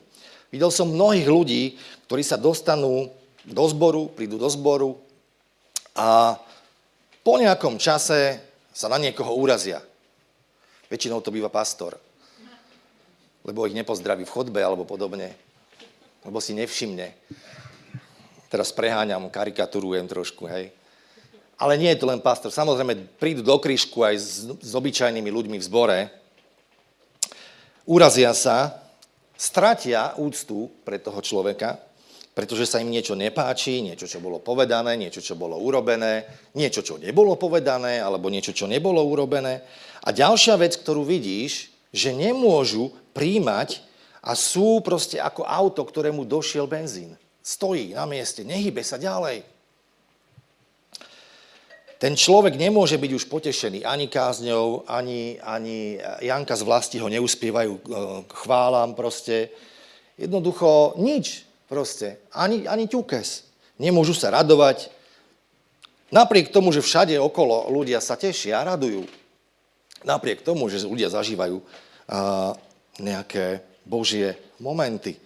Videl 0.49 0.73
som 0.73 0.89
mnohých 0.89 1.29
ľudí, 1.29 1.63
ktorí 2.09 2.25
sa 2.25 2.41
dostanú 2.41 3.13
do 3.45 3.65
zboru, 3.69 4.09
prídu 4.13 4.41
do 4.41 4.49
zboru 4.49 4.97
a 5.93 6.39
po 7.21 7.37
nejakom 7.37 7.77
čase 7.77 8.41
sa 8.73 8.89
na 8.89 8.97
niekoho 8.97 9.37
urazia. 9.37 9.85
Väčšinou 10.89 11.21
to 11.21 11.29
býva 11.29 11.53
pastor. 11.53 12.01
Lebo 13.45 13.69
ich 13.69 13.77
nepozdraví 13.77 14.25
v 14.25 14.33
chodbe 14.33 14.61
alebo 14.65 14.89
podobne. 14.89 15.37
Lebo 16.25 16.41
si 16.41 16.57
nevšimne. 16.57 17.13
Teraz 18.49 18.73
preháňam, 18.73 19.29
karikaturujem 19.29 20.09
trošku, 20.09 20.49
hej. 20.49 20.73
Ale 21.61 21.77
nie 21.77 21.93
je 21.93 22.01
to 22.01 22.09
len 22.09 22.23
pastor. 22.23 22.49
Samozrejme, 22.49 23.21
prídu 23.21 23.45
do 23.45 23.59
krížku 23.61 24.07
aj 24.07 24.17
s, 24.17 24.47
s 24.49 24.73
obyčajnými 24.73 25.29
ľuďmi 25.29 25.59
v 25.61 25.67
zbore. 25.67 25.99
Urazia 27.85 28.33
sa, 28.33 28.88
stratia 29.39 30.19
úctu 30.19 30.67
pre 30.83 30.99
toho 30.99 31.23
človeka, 31.23 31.79
pretože 32.35 32.71
sa 32.71 32.83
im 32.83 32.91
niečo 32.91 33.19
nepáči, 33.19 33.83
niečo, 33.83 34.07
čo 34.07 34.19
bolo 34.19 34.43
povedané, 34.43 34.95
niečo, 34.95 35.23
čo 35.23 35.35
bolo 35.39 35.59
urobené, 35.59 36.27
niečo, 36.55 36.83
čo 36.83 36.99
nebolo 36.99 37.35
povedané, 37.35 37.99
alebo 38.03 38.31
niečo, 38.31 38.55
čo 38.55 38.67
nebolo 38.67 39.03
urobené. 39.03 39.63
A 40.07 40.15
ďalšia 40.15 40.55
vec, 40.55 40.79
ktorú 40.79 41.03
vidíš, 41.03 41.71
že 41.91 42.15
nemôžu 42.15 42.95
príjmať 43.11 43.83
a 44.23 44.39
sú 44.39 44.83
proste 44.87 45.19
ako 45.19 45.47
auto, 45.47 45.83
ktorému 45.83 46.27
došiel 46.27 46.71
benzín. 46.71 47.19
Stojí 47.43 47.95
na 47.95 48.07
mieste, 48.07 48.47
nehybe 48.47 48.87
sa 48.87 49.03
ďalej. 49.03 49.43
Ten 51.99 52.15
človek 52.15 52.55
nemôže 52.55 52.95
byť 52.95 53.11
už 53.11 53.27
potešený 53.27 53.83
ani 53.83 54.07
kázňou, 54.07 54.87
ani, 54.87 55.35
ani 55.43 55.99
Janka 56.23 56.55
z 56.55 56.63
vlasti 56.63 56.97
ho 57.03 57.11
neuspievajú 57.11 57.75
e, 57.75 57.83
chválam 58.31 58.95
proste. 58.95 59.51
Jednoducho 60.15 60.95
nič. 61.03 61.43
Proste. 61.67 62.23
Ani, 62.33 62.71
ani 62.71 62.87
ťukes. 62.87 63.45
Nemôžu 63.83 64.15
sa 64.15 64.31
radovať. 64.31 64.95
Napriek 66.15 66.55
tomu, 66.55 66.73
že 66.73 66.87
všade 66.87 67.19
okolo 67.19 67.69
ľudia 67.69 68.01
sa 68.01 68.15
tešia 68.17 68.63
a 68.63 68.75
radujú. 68.75 69.05
Napriek 70.07 70.47
tomu, 70.47 70.71
že 70.73 70.87
ľudia 70.87 71.13
zažívajú 71.13 71.61
uh, 71.61 72.55
nejaké 72.97 73.61
božie 73.85 74.39
momenty. 74.63 75.21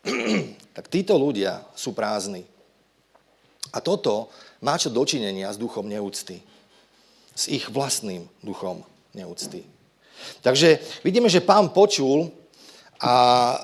tak 0.76 0.88
títo 0.88 1.20
ľudia 1.20 1.60
sú 1.76 1.92
prázdni. 1.92 2.48
A 3.76 3.84
toto 3.84 4.32
má 4.60 4.76
čo 4.76 4.92
dočinenia 4.92 5.48
s 5.48 5.60
duchom 5.60 5.88
neúcty. 5.88 6.44
S 7.32 7.48
ich 7.48 7.68
vlastným 7.72 8.28
duchom 8.44 8.84
neúcty. 9.16 9.64
Takže 10.44 10.76
vidíme, 11.00 11.32
že 11.32 11.40
pán 11.40 11.72
počul 11.72 12.28
a 13.00 13.56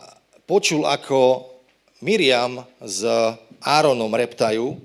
počul, 0.49 0.89
ako 0.89 1.53
Miriam 2.01 2.65
s 2.81 3.05
Áronom 3.61 4.09
reptajú 4.09 4.77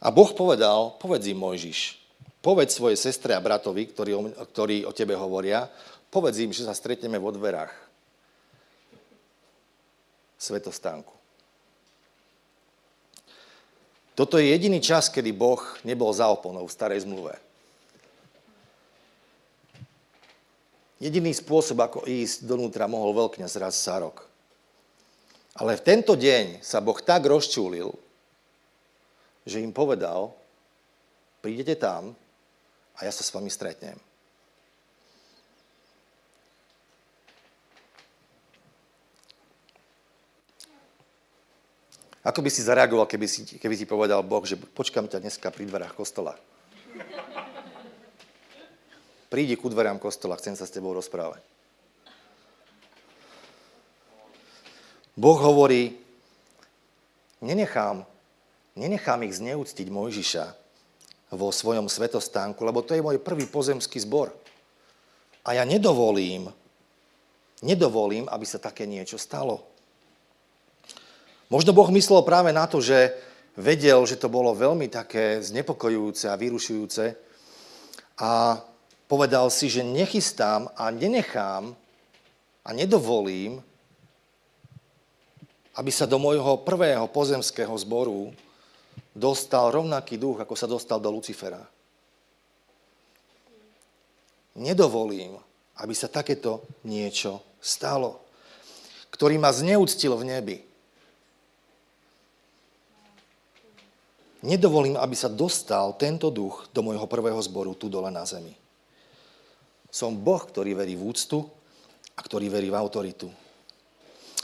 a 0.00 0.08
Boh 0.12 0.30
povedal, 0.32 0.96
povedz 1.00 1.28
im 1.32 1.40
Mojžiš, 1.40 1.96
povedz 2.44 2.76
svojej 2.76 2.96
sestre 3.00 3.32
a 3.36 3.40
bratovi, 3.40 3.88
ktorí, 3.88 4.12
ktorí 4.52 4.76
o 4.84 4.92
tebe 4.92 5.16
hovoria, 5.16 5.68
povedz 6.12 6.40
im, 6.40 6.52
že 6.52 6.68
sa 6.68 6.76
stretneme 6.76 7.16
vo 7.16 7.32
dverách 7.32 7.72
svetostánku. 10.40 11.19
Toto 14.20 14.36
je 14.36 14.52
jediný 14.52 14.84
čas, 14.84 15.08
kedy 15.08 15.32
Boh 15.32 15.64
nebol 15.80 16.12
za 16.12 16.28
oponou 16.28 16.68
v 16.68 16.76
starej 16.76 17.08
zmluve. 17.08 17.40
Jediný 21.00 21.32
spôsob, 21.32 21.80
ako 21.80 22.04
ísť 22.04 22.44
donútra, 22.44 22.84
mohol 22.84 23.16
veľkňaz 23.16 23.56
raz 23.56 23.80
za 23.80 23.96
rok. 23.96 24.28
Ale 25.56 25.80
v 25.80 25.84
tento 25.88 26.20
deň 26.20 26.60
sa 26.60 26.84
Boh 26.84 27.00
tak 27.00 27.24
rozčúlil, 27.24 27.88
že 29.48 29.64
im 29.64 29.72
povedal, 29.72 30.36
prídete 31.40 31.80
tam 31.80 32.12
a 33.00 33.08
ja 33.08 33.12
sa 33.16 33.24
s 33.24 33.32
vami 33.32 33.48
stretnem. 33.48 33.96
Ako 42.20 42.44
by 42.44 42.52
si 42.52 42.60
zareagoval, 42.60 43.08
keby 43.08 43.24
si, 43.24 43.48
keby 43.56 43.74
si 43.80 43.88
povedal 43.88 44.20
Boh, 44.20 44.44
že 44.44 44.60
počkám 44.60 45.08
ťa 45.08 45.24
dneska 45.24 45.48
pri 45.48 45.64
dverách 45.64 45.96
kostola. 45.96 46.36
Prídi 49.32 49.56
ku 49.56 49.72
dverám 49.72 49.96
kostola, 49.96 50.36
chcem 50.36 50.52
sa 50.52 50.68
s 50.68 50.74
tebou 50.74 50.92
rozprávať. 50.92 51.40
Boh 55.16 55.38
hovorí, 55.40 55.96
nenechám, 57.40 58.04
nenechám 58.76 59.24
ich 59.24 59.40
zneúctiť 59.40 59.88
Mojžiša 59.88 60.44
vo 61.30 61.48
svojom 61.54 61.86
svetostánku, 61.88 62.60
lebo 62.66 62.82
to 62.82 62.98
je 62.98 63.04
môj 63.04 63.22
prvý 63.22 63.46
pozemský 63.46 64.02
zbor. 64.02 64.34
A 65.46 65.56
ja 65.56 65.64
nedovolím, 65.64 66.52
nedovolím, 67.64 68.28
aby 68.28 68.44
sa 68.44 68.60
také 68.60 68.84
niečo 68.84 69.16
stalo. 69.16 69.69
Možno 71.50 71.74
Boh 71.74 71.90
myslel 71.90 72.22
práve 72.22 72.54
na 72.54 72.70
to, 72.70 72.78
že 72.78 73.10
vedel, 73.58 74.06
že 74.06 74.14
to 74.14 74.30
bolo 74.30 74.54
veľmi 74.54 74.86
také 74.86 75.42
znepokojujúce 75.42 76.30
a 76.30 76.38
vyrušujúce 76.38 77.04
a 78.22 78.62
povedal 79.10 79.50
si, 79.50 79.66
že 79.66 79.82
nechystám 79.82 80.70
a 80.78 80.94
nenechám 80.94 81.74
a 82.62 82.70
nedovolím, 82.70 83.58
aby 85.74 85.90
sa 85.90 86.06
do 86.06 86.22
môjho 86.22 86.62
prvého 86.62 87.10
pozemského 87.10 87.74
zboru 87.82 88.30
dostal 89.10 89.74
rovnaký 89.74 90.14
duch, 90.22 90.38
ako 90.38 90.54
sa 90.54 90.70
dostal 90.70 91.02
do 91.02 91.10
Lucifera. 91.10 91.66
Nedovolím, 94.54 95.34
aby 95.82 95.94
sa 95.98 96.06
takéto 96.06 96.62
niečo 96.86 97.42
stalo, 97.58 98.22
ktorý 99.10 99.34
ma 99.42 99.50
zneúctil 99.50 100.14
v 100.14 100.24
nebi. 100.30 100.69
Nedovolím, 104.40 104.96
aby 104.96 105.12
sa 105.12 105.28
dostal 105.28 105.92
tento 106.00 106.32
duch 106.32 106.72
do 106.72 106.80
môjho 106.80 107.04
prvého 107.04 107.36
zboru 107.44 107.76
tu 107.76 107.92
dole 107.92 108.08
na 108.08 108.24
zemi. 108.24 108.56
Som 109.92 110.16
Boh, 110.16 110.40
ktorý 110.40 110.72
verí 110.72 110.96
v 110.96 111.12
úctu 111.12 111.44
a 112.16 112.20
ktorý 112.24 112.48
verí 112.48 112.72
v 112.72 112.78
autoritu. 112.78 113.28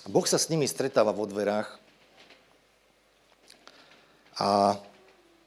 Boh 0.04 0.26
sa 0.28 0.36
s 0.36 0.52
nimi 0.52 0.68
stretáva 0.68 1.16
vo 1.16 1.24
dverách 1.24 1.80
a 4.36 4.76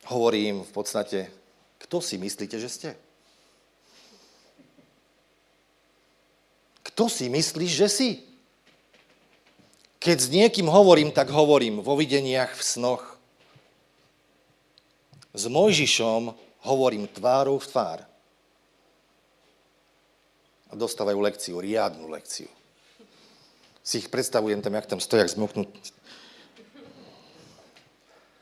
hovorí 0.10 0.50
im 0.50 0.66
v 0.66 0.72
podstate, 0.74 1.30
kto 1.78 2.02
si 2.02 2.18
myslíte, 2.18 2.58
že 2.58 2.70
ste? 2.70 2.90
Kto 6.90 7.06
si 7.06 7.30
myslíš, 7.30 7.72
že 7.72 7.88
si? 7.88 8.10
Keď 10.02 10.18
s 10.18 10.28
niekým 10.32 10.66
hovorím, 10.66 11.14
tak 11.14 11.30
hovorím 11.30 11.86
vo 11.86 11.94
videniach, 11.94 12.56
v 12.56 12.64
snoch. 12.66 13.19
S 15.34 15.46
Mojžišom 15.46 16.34
hovorím 16.66 17.06
tvárou 17.10 17.62
v 17.62 17.70
tvár. 17.70 18.00
A 20.70 20.74
dostávajú 20.78 21.18
lekciu, 21.18 21.58
riadnu 21.58 22.10
lekciu 22.10 22.50
si 23.90 24.06
ich 24.06 24.12
predstavujem 24.14 24.62
tam, 24.62 24.78
jak 24.78 24.86
tam 24.86 25.02
stoja, 25.02 25.26
jak. 25.26 25.66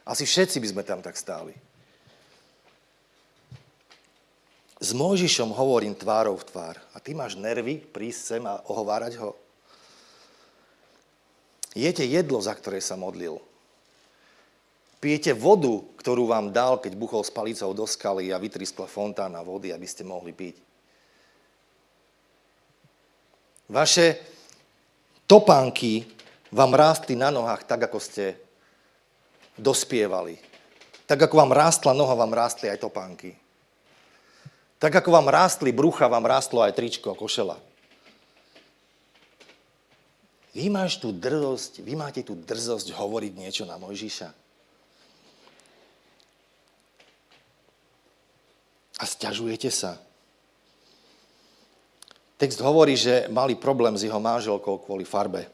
Asi 0.03 0.27
všetci 0.27 0.59
by 0.59 0.67
sme 0.67 0.83
tam 0.83 0.99
tak 0.99 1.15
stáli. 1.15 1.55
S 4.83 4.91
Mojžišom 4.91 5.55
hovorím 5.55 5.95
tvárou 5.95 6.35
v 6.35 6.47
tvár. 6.51 6.75
A 6.91 6.99
ty 6.99 7.15
máš 7.15 7.39
nervy 7.39 7.79
prísť 7.79 8.21
sem 8.35 8.43
a 8.43 8.59
ohovárať 8.67 9.23
ho? 9.23 9.39
Jete 11.71 12.03
jedlo, 12.03 12.43
za 12.43 12.51
ktoré 12.51 12.83
sa 12.83 12.99
modlil. 12.99 13.39
Pijete 14.97 15.37
vodu, 15.37 15.77
ktorú 16.01 16.25
vám 16.25 16.49
dal, 16.49 16.81
keď 16.81 16.97
buchol 16.97 17.21
s 17.21 17.29
palicou 17.29 17.69
do 17.69 17.85
skaly 17.85 18.33
a 18.33 18.41
vytriskla 18.41 18.89
fontána 18.89 19.45
vody, 19.45 19.69
aby 19.69 19.85
ste 19.85 20.01
mohli 20.01 20.33
piť. 20.33 20.57
Vaše 23.69 24.17
topánky 25.29 26.07
vám 26.49 26.73
rástli 26.73 27.13
na 27.13 27.29
nohách 27.29 27.67
tak, 27.67 27.85
ako 27.91 27.99
ste 28.01 28.39
dospievali. 29.59 30.39
Tak, 31.05 31.29
ako 31.29 31.35
vám 31.45 31.51
rástla 31.53 31.91
noha, 31.93 32.15
vám 32.17 32.33
rástli 32.33 32.71
aj 32.71 32.81
topánky. 32.81 33.35
Tak, 34.81 35.03
ako 35.03 35.09
vám 35.13 35.27
rástli 35.29 35.69
brucha, 35.75 36.09
vám 36.09 36.25
rástlo 36.25 36.63
aj 36.65 36.73
tričko, 36.73 37.13
košela. 37.13 37.59
Vy 40.57 40.73
máš 40.73 40.97
tú 40.97 41.13
drzosť, 41.13 41.85
vy 41.85 41.93
máte 41.93 42.25
tú 42.25 42.33
drzosť 42.33 42.89
hovoriť 42.97 43.33
niečo 43.37 43.63
na 43.69 43.77
Mojžiša. 43.77 44.46
A 48.97 49.03
stiažujete 49.05 49.69
sa. 49.69 50.01
Text 52.37 52.61
hovorí, 52.61 52.93
že 52.93 53.25
mali 53.33 53.57
problém 53.57 53.97
s 53.97 54.05
jeho 54.05 54.21
manželkou 54.21 54.81
kvôli 54.85 55.05
farbe 55.05 55.49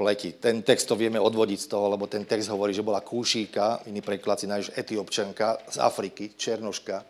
pleti. 0.00 0.32
Ten 0.32 0.64
text 0.64 0.88
to 0.88 0.96
vieme 0.96 1.20
odvodiť 1.20 1.58
z 1.60 1.70
toho, 1.70 1.92
lebo 1.92 2.08
ten 2.08 2.24
text 2.24 2.48
hovorí, 2.48 2.72
že 2.72 2.80
bola 2.80 3.04
kúšíka, 3.04 3.84
iný 3.84 4.00
preklad 4.00 4.40
si 4.40 4.48
nájdeš 4.48 4.72
etiopčanka 4.72 5.60
z 5.68 5.76
Afriky, 5.76 6.32
černoška. 6.40 7.04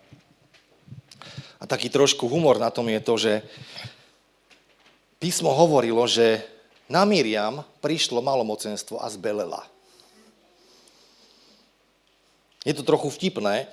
A 1.60 1.64
taký 1.70 1.86
trošku 1.86 2.26
humor 2.26 2.58
na 2.58 2.74
tom 2.74 2.90
je 2.90 3.00
to, 3.00 3.14
že 3.14 3.32
písmo 5.22 5.54
hovorilo, 5.54 6.02
že 6.10 6.42
na 6.90 7.06
Miriam 7.06 7.62
prišlo 7.78 8.18
malomocenstvo 8.18 8.98
a 8.98 9.06
zbelela. 9.06 9.62
Je 12.66 12.74
to 12.74 12.82
trochu 12.82 13.08
vtipné. 13.08 13.70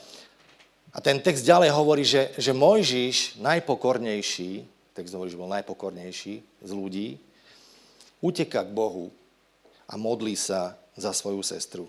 A 0.97 0.99
ten 0.99 1.21
text 1.21 1.45
ďalej 1.45 1.69
hovorí, 1.77 2.01
že, 2.01 2.33
že 2.41 2.57
Mojžiš, 2.57 3.38
najpokornejší, 3.38 4.65
text 4.97 5.13
hovorí, 5.13 5.29
že 5.29 5.38
bol 5.38 5.45
najpokornejší 5.53 6.41
z 6.41 6.71
ľudí, 6.73 7.21
uteká 8.17 8.65
k 8.65 8.73
Bohu 8.73 9.13
a 9.86 9.93
modlí 9.93 10.33
sa 10.33 10.73
za 10.97 11.13
svoju 11.13 11.45
sestru. 11.45 11.86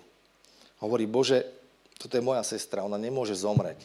Hovorí, 0.76 1.08
Bože, 1.08 1.48
toto 1.96 2.20
je 2.20 2.22
moja 2.22 2.44
sestra, 2.44 2.84
ona 2.84 3.00
nemôže 3.00 3.32
zomrieť 3.32 3.80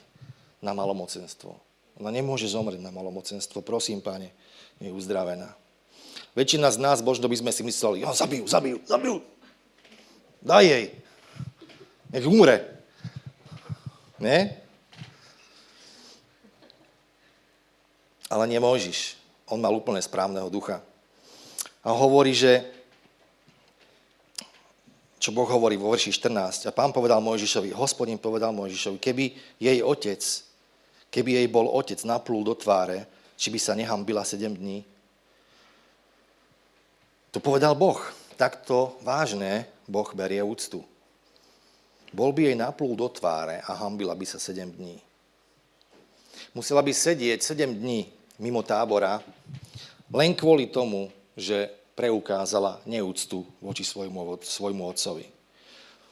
na 0.60 0.76
malomocenstvo. 0.76 1.56
Ona 2.04 2.12
nemôže 2.12 2.52
zomrieť 2.52 2.84
na 2.84 2.92
malomocenstvo. 2.92 3.64
Prosím, 3.64 4.04
páne, 4.04 4.36
je 4.84 4.92
uzdravená. 4.92 5.56
Väčšina 6.36 6.68
z 6.68 6.84
nás, 6.84 7.00
možno 7.00 7.32
by 7.32 7.40
sme 7.40 7.52
si 7.56 7.64
mysleli, 7.64 8.04
jo, 8.04 8.12
zabijú, 8.12 8.44
zabijú, 8.44 8.78
zabijú. 8.84 9.18
Daj 10.44 10.66
jej. 10.68 10.86
Nech 12.12 12.28
umre. 12.28 12.68
Nie? 14.20 14.63
Ale 18.34 18.50
nemôžiš. 18.50 19.14
On 19.46 19.62
mal 19.62 19.70
úplne 19.70 20.02
správneho 20.02 20.50
ducha. 20.50 20.82
A 21.86 21.94
hovorí, 21.94 22.34
že 22.34 22.66
čo 25.22 25.30
Boh 25.30 25.46
hovorí 25.46 25.78
vo 25.78 25.94
verši 25.94 26.10
14. 26.10 26.68
A 26.68 26.76
pán 26.76 26.90
povedal 26.90 27.22
Mojžišovi, 27.22 27.72
hospodin 27.78 28.18
povedal 28.18 28.50
Mojžišovi, 28.58 28.98
keby 28.98 29.26
jej 29.62 29.80
otec, 29.86 30.20
keby 31.14 31.40
jej 31.40 31.48
bol 31.48 31.70
otec 31.70 32.02
naplul 32.04 32.42
do 32.42 32.58
tváre, 32.58 33.06
či 33.38 33.54
by 33.54 33.60
sa 33.62 33.78
nehambila 33.78 34.26
7 34.26 34.50
dní. 34.50 34.82
To 37.32 37.40
povedal 37.40 37.78
Boh. 37.78 38.02
Takto 38.34 38.98
vážne 39.06 39.70
Boh 39.86 40.10
berie 40.18 40.42
úctu. 40.42 40.82
Bol 42.10 42.34
by 42.34 42.50
jej 42.50 42.58
naplul 42.58 42.98
do 42.98 43.06
tváre 43.14 43.62
a 43.62 43.78
hambila 43.78 44.18
by 44.18 44.26
sa 44.26 44.42
7 44.42 44.74
dní. 44.74 44.98
Musela 46.58 46.82
by 46.82 46.90
sedieť 46.92 47.46
7 47.46 47.78
dní 47.78 48.23
mimo 48.44 48.60
tábora 48.60 49.24
len 50.12 50.36
kvôli 50.36 50.68
tomu, 50.68 51.08
že 51.40 51.72
preukázala 51.96 52.84
neúctu 52.84 53.48
voči 53.64 53.88
svojmu, 53.88 54.44
svojmu 54.44 54.84
otcovi. 54.92 55.26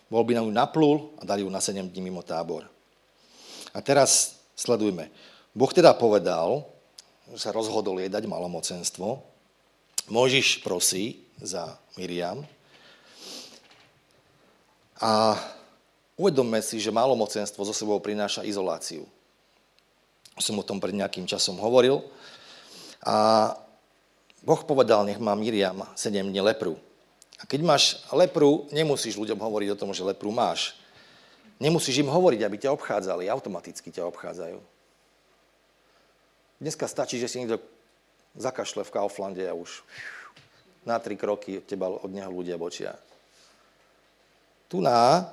Bol 0.08 0.24
by 0.24 0.40
na 0.40 0.42
ňu 0.48 0.52
naplul 0.56 1.12
a 1.20 1.28
dali 1.28 1.44
ju 1.44 1.50
na 1.52 1.60
7 1.60 1.92
dní 1.92 2.02
mimo 2.08 2.24
tábor. 2.24 2.68
A 3.76 3.80
teraz 3.84 4.40
sledujme. 4.56 5.12
Boh 5.52 5.72
teda 5.72 5.92
povedal, 5.92 6.64
že 7.32 7.48
sa 7.48 7.56
rozhodol 7.56 8.00
jej 8.00 8.12
dať 8.12 8.28
malomocenstvo. 8.28 9.24
Mojžiš 10.12 10.64
prosí 10.64 11.24
za 11.40 11.80
Miriam. 11.96 12.44
A 15.00 15.40
uvedomme 16.20 16.60
si, 16.60 16.78
že 16.78 16.92
malomocenstvo 16.92 17.64
zo 17.64 17.74
sebou 17.74 17.98
prináša 18.04 18.44
izoláciu. 18.44 19.08
Som 20.42 20.58
o 20.58 20.66
tom 20.66 20.82
pred 20.82 20.98
nejakým 20.98 21.30
časom 21.30 21.62
hovoril. 21.62 22.02
A 23.06 23.54
Boh 24.42 24.62
povedal, 24.66 25.06
nech 25.06 25.22
má 25.22 25.38
Miriam 25.38 25.86
7 25.94 26.26
dní 26.26 26.42
lepru. 26.42 26.82
A 27.38 27.46
keď 27.46 27.62
máš 27.62 28.02
lepru, 28.10 28.66
nemusíš 28.74 29.18
ľuďom 29.18 29.38
hovoriť 29.38 29.70
o 29.74 29.80
tom, 29.80 29.94
že 29.94 30.02
lepru 30.02 30.34
máš. 30.34 30.78
Nemusíš 31.62 32.02
im 32.02 32.10
hovoriť, 32.10 32.42
aby 32.42 32.58
ťa 32.58 32.74
obchádzali, 32.74 33.30
automaticky 33.30 33.94
ťa 33.94 34.10
obchádzajú. 34.10 34.58
Dneska 36.62 36.86
stačí, 36.90 37.22
že 37.22 37.30
si 37.30 37.42
niekto 37.42 37.62
zakašle 38.38 38.82
v 38.86 38.94
Kauflande 38.94 39.46
a 39.46 39.54
už 39.54 39.86
na 40.86 40.98
tri 40.98 41.18
kroky 41.18 41.62
od 41.62 41.66
teba 41.66 41.90
od 41.90 42.10
neho 42.10 42.30
ľudia 42.34 42.58
bočia. 42.58 42.98
Tu 44.70 44.82
na 44.82 45.30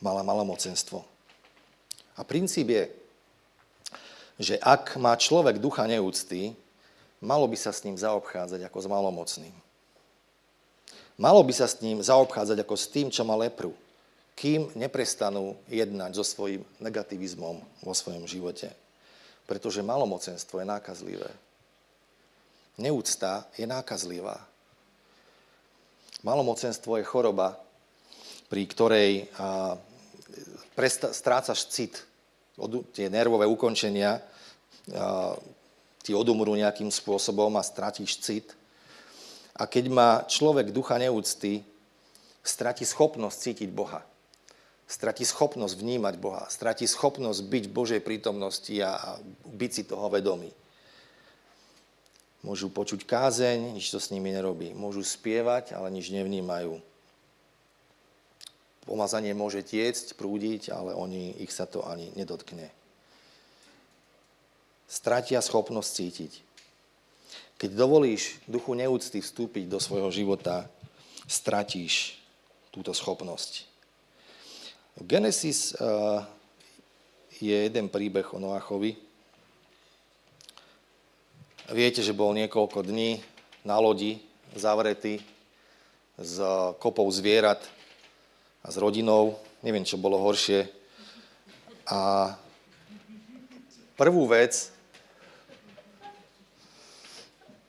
mala 0.00 0.24
malomocenstvo. 0.24 1.04
A 2.20 2.22
princíp 2.22 2.68
je, 2.68 2.84
že 4.36 4.54
ak 4.60 5.00
má 5.00 5.16
človek 5.16 5.56
ducha 5.56 5.88
neúcty, 5.88 6.52
malo 7.24 7.48
by 7.48 7.56
sa 7.56 7.72
s 7.72 7.80
ním 7.80 7.96
zaobchádzať 7.96 8.60
ako 8.68 8.78
s 8.80 8.86
malomocným. 8.92 9.56
Malo 11.20 11.40
by 11.44 11.52
sa 11.52 11.68
s 11.68 11.80
ním 11.80 12.00
zaobchádzať 12.00 12.64
ako 12.64 12.74
s 12.76 12.86
tým, 12.92 13.08
čo 13.08 13.24
má 13.24 13.36
lepru, 13.36 13.76
kým 14.36 14.72
neprestanú 14.72 15.56
jednať 15.68 16.16
so 16.16 16.24
svojím 16.24 16.64
negativizmom 16.80 17.60
vo 17.84 17.92
svojom 17.92 18.24
živote. 18.24 18.72
Pretože 19.44 19.84
malomocenstvo 19.84 20.60
je 20.60 20.66
nákazlivé. 20.68 21.28
Neúcta 22.80 23.44
je 23.56 23.68
nákazlivá. 23.68 24.40
Malomocenstvo 26.24 26.96
je 26.96 27.04
choroba, 27.04 27.60
pri 28.48 28.64
ktorej 28.64 29.28
strácaš 31.12 31.68
cit, 31.68 32.00
tie 32.92 33.08
nervové 33.08 33.48
ukončenia 33.48 34.20
ti 36.00 36.12
odumrú 36.16 36.56
nejakým 36.56 36.88
spôsobom 36.88 37.54
a 37.56 37.62
stratíš 37.62 38.20
cit. 38.20 38.48
A 39.56 39.68
keď 39.68 39.84
má 39.92 40.10
človek 40.24 40.72
ducha 40.72 40.96
neúcty, 40.96 41.60
stratí 42.40 42.88
schopnosť 42.88 43.36
cítiť 43.36 43.68
Boha. 43.68 44.00
Stratí 44.90 45.22
schopnosť 45.22 45.76
vnímať 45.78 46.14
Boha. 46.18 46.48
Stratí 46.48 46.88
schopnosť 46.88 47.46
byť 47.46 47.64
v 47.68 47.76
Božej 47.76 48.00
prítomnosti 48.02 48.74
a 48.80 49.20
byť 49.46 49.70
si 49.70 49.82
toho 49.84 50.08
vedomý. 50.10 50.50
Môžu 52.40 52.72
počuť 52.72 53.04
kázeň, 53.04 53.76
nič 53.76 53.92
to 53.92 54.00
s 54.00 54.08
nimi 54.08 54.32
nerobí. 54.32 54.72
Môžu 54.72 55.04
spievať, 55.04 55.76
ale 55.76 55.92
nič 55.92 56.08
nevnímajú. 56.08 56.80
Pomazanie 58.90 59.30
môže 59.38 59.62
tiecť, 59.62 60.18
prúdiť, 60.18 60.74
ale 60.74 60.98
oni, 60.98 61.38
ich 61.38 61.54
sa 61.54 61.70
to 61.70 61.86
ani 61.86 62.10
nedotkne 62.18 62.74
stratia 64.90 65.38
schopnosť 65.38 65.90
cítiť. 65.94 66.32
Keď 67.62 67.70
dovolíš 67.78 68.42
duchu 68.50 68.74
neúcty 68.74 69.22
vstúpiť 69.22 69.70
do 69.70 69.78
svojho 69.78 70.10
života, 70.10 70.66
stratíš 71.30 72.18
túto 72.74 72.90
schopnosť. 72.90 73.70
V 74.98 75.02
Genesis 75.06 75.78
uh, 75.78 76.26
je 77.38 77.54
jeden 77.54 77.86
príbeh 77.86 78.26
o 78.34 78.42
Noachovi. 78.42 78.98
Viete, 81.70 82.02
že 82.02 82.10
bol 82.10 82.34
niekoľko 82.34 82.82
dní 82.82 83.22
na 83.62 83.78
lodi 83.78 84.18
zavretý 84.58 85.22
s 86.18 86.42
kopou 86.82 87.06
zvierat 87.14 87.62
a 88.60 88.68
s 88.68 88.76
rodinou. 88.76 89.36
Neviem, 89.60 89.84
čo 89.84 90.00
bolo 90.00 90.20
horšie. 90.20 90.68
A 91.88 92.32
prvú 93.96 94.24
vec, 94.30 94.72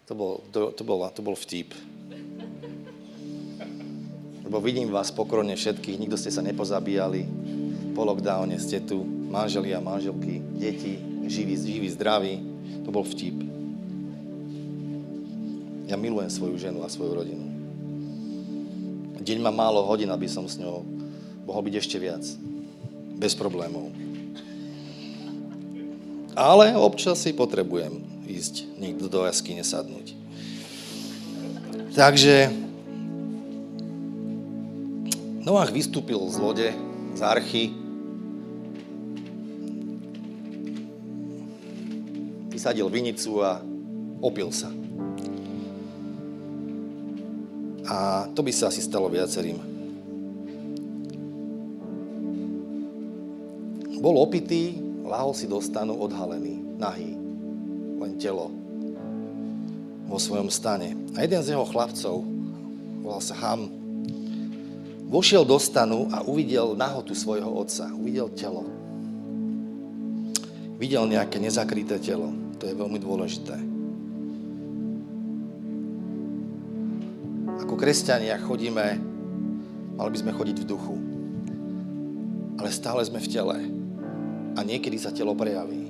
to 0.08 0.14
bol, 0.16 0.44
to, 0.52 0.72
to, 0.76 0.84
bol, 0.84 1.00
to 1.12 1.22
bol 1.24 1.36
vtip. 1.36 1.72
Lebo 4.44 4.60
vidím 4.60 4.92
vás 4.92 5.12
pokorne 5.16 5.56
všetkých, 5.56 6.00
nikto 6.00 6.20
ste 6.20 6.32
sa 6.32 6.44
nepozabíjali. 6.44 7.24
Po 7.96 8.04
lockdowne 8.04 8.60
ste 8.60 8.84
tu, 8.84 9.04
manželia, 9.04 9.80
manželky, 9.80 10.44
deti, 10.60 11.00
živí, 11.28 11.56
živí, 11.56 11.88
zdraví. 11.92 12.36
To 12.84 12.92
bol 12.92 13.08
vtip. 13.08 13.36
Ja 15.88 16.00
milujem 16.00 16.32
svoju 16.32 16.56
ženu 16.56 16.84
a 16.84 16.92
svoju 16.92 17.20
rodinu. 17.20 17.51
Deň 19.22 19.38
má 19.38 19.54
málo 19.54 19.86
hodín, 19.86 20.10
aby 20.10 20.26
som 20.26 20.50
s 20.50 20.58
ňou 20.58 20.82
mohol 21.46 21.62
byť 21.70 21.76
ešte 21.78 21.98
viac. 22.02 22.26
Bez 23.22 23.38
problémov. 23.38 23.94
Ale 26.34 26.74
občas 26.74 27.22
si 27.22 27.30
potrebujem 27.30 28.02
ísť 28.26 28.66
niekto 28.82 29.06
do 29.06 29.30
jasky 29.30 29.54
nesadnúť. 29.54 30.18
Takže 31.94 32.50
Noach 35.46 35.70
vystúpil 35.70 36.18
z 36.32 36.38
lode, 36.42 36.70
z 37.14 37.22
archy, 37.22 37.76
vysadil 42.50 42.88
vinicu 42.90 43.42
a 43.42 43.60
opil 44.22 44.50
sa. 44.50 44.81
A 47.92 48.24
to 48.32 48.40
by 48.40 48.56
sa 48.56 48.72
asi 48.72 48.80
stalo 48.80 49.12
viacerým. 49.12 49.60
Bol 54.00 54.16
opitý, 54.18 54.80
lahol 55.04 55.36
si 55.36 55.46
do 55.46 55.60
stanu 55.60 56.00
odhalený, 56.00 56.80
nahý 56.80 57.20
len 58.02 58.18
telo 58.18 58.50
vo 60.08 60.18
svojom 60.18 60.48
stane. 60.50 60.96
A 61.14 61.28
jeden 61.28 61.44
z 61.44 61.54
jeho 61.54 61.68
chlapcov, 61.68 62.26
volal 63.04 63.22
sa 63.22 63.36
Ham, 63.44 63.70
vošiel 65.12 65.44
do 65.44 65.60
stanu 65.60 66.08
a 66.16 66.24
uvidel 66.24 66.74
nahotu 66.74 67.12
svojho 67.12 67.52
otca. 67.52 67.92
Uvidel 67.92 68.32
telo. 68.34 68.66
Videl 70.82 71.06
nejaké 71.06 71.38
nezakryté 71.38 72.02
telo. 72.02 72.32
To 72.58 72.66
je 72.66 72.74
veľmi 72.74 72.98
dôležité. 72.98 73.71
Kresťania 77.82 78.38
chodíme, 78.38 79.02
mali 79.98 80.10
by 80.14 80.18
sme 80.22 80.38
chodiť 80.38 80.58
v 80.62 80.70
duchu. 80.70 80.96
Ale 82.62 82.70
stále 82.70 83.02
sme 83.02 83.18
v 83.18 83.32
tele. 83.34 83.58
A 84.54 84.62
niekedy 84.62 85.02
sa 85.02 85.10
telo 85.10 85.34
prejaví. 85.34 85.90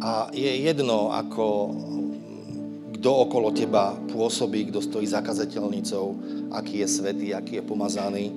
A 0.00 0.32
je 0.32 0.48
jedno, 0.64 1.12
ako, 1.12 1.76
kto 2.96 3.10
okolo 3.28 3.52
teba 3.52 3.92
pôsobí, 4.08 4.72
kto 4.72 4.80
stojí 4.80 5.04
za 5.04 5.20
kazateľnicou, 5.20 6.06
aký 6.56 6.80
je 6.80 6.88
svetý, 6.88 7.36
aký 7.36 7.60
je 7.60 7.68
pomazaný. 7.68 8.32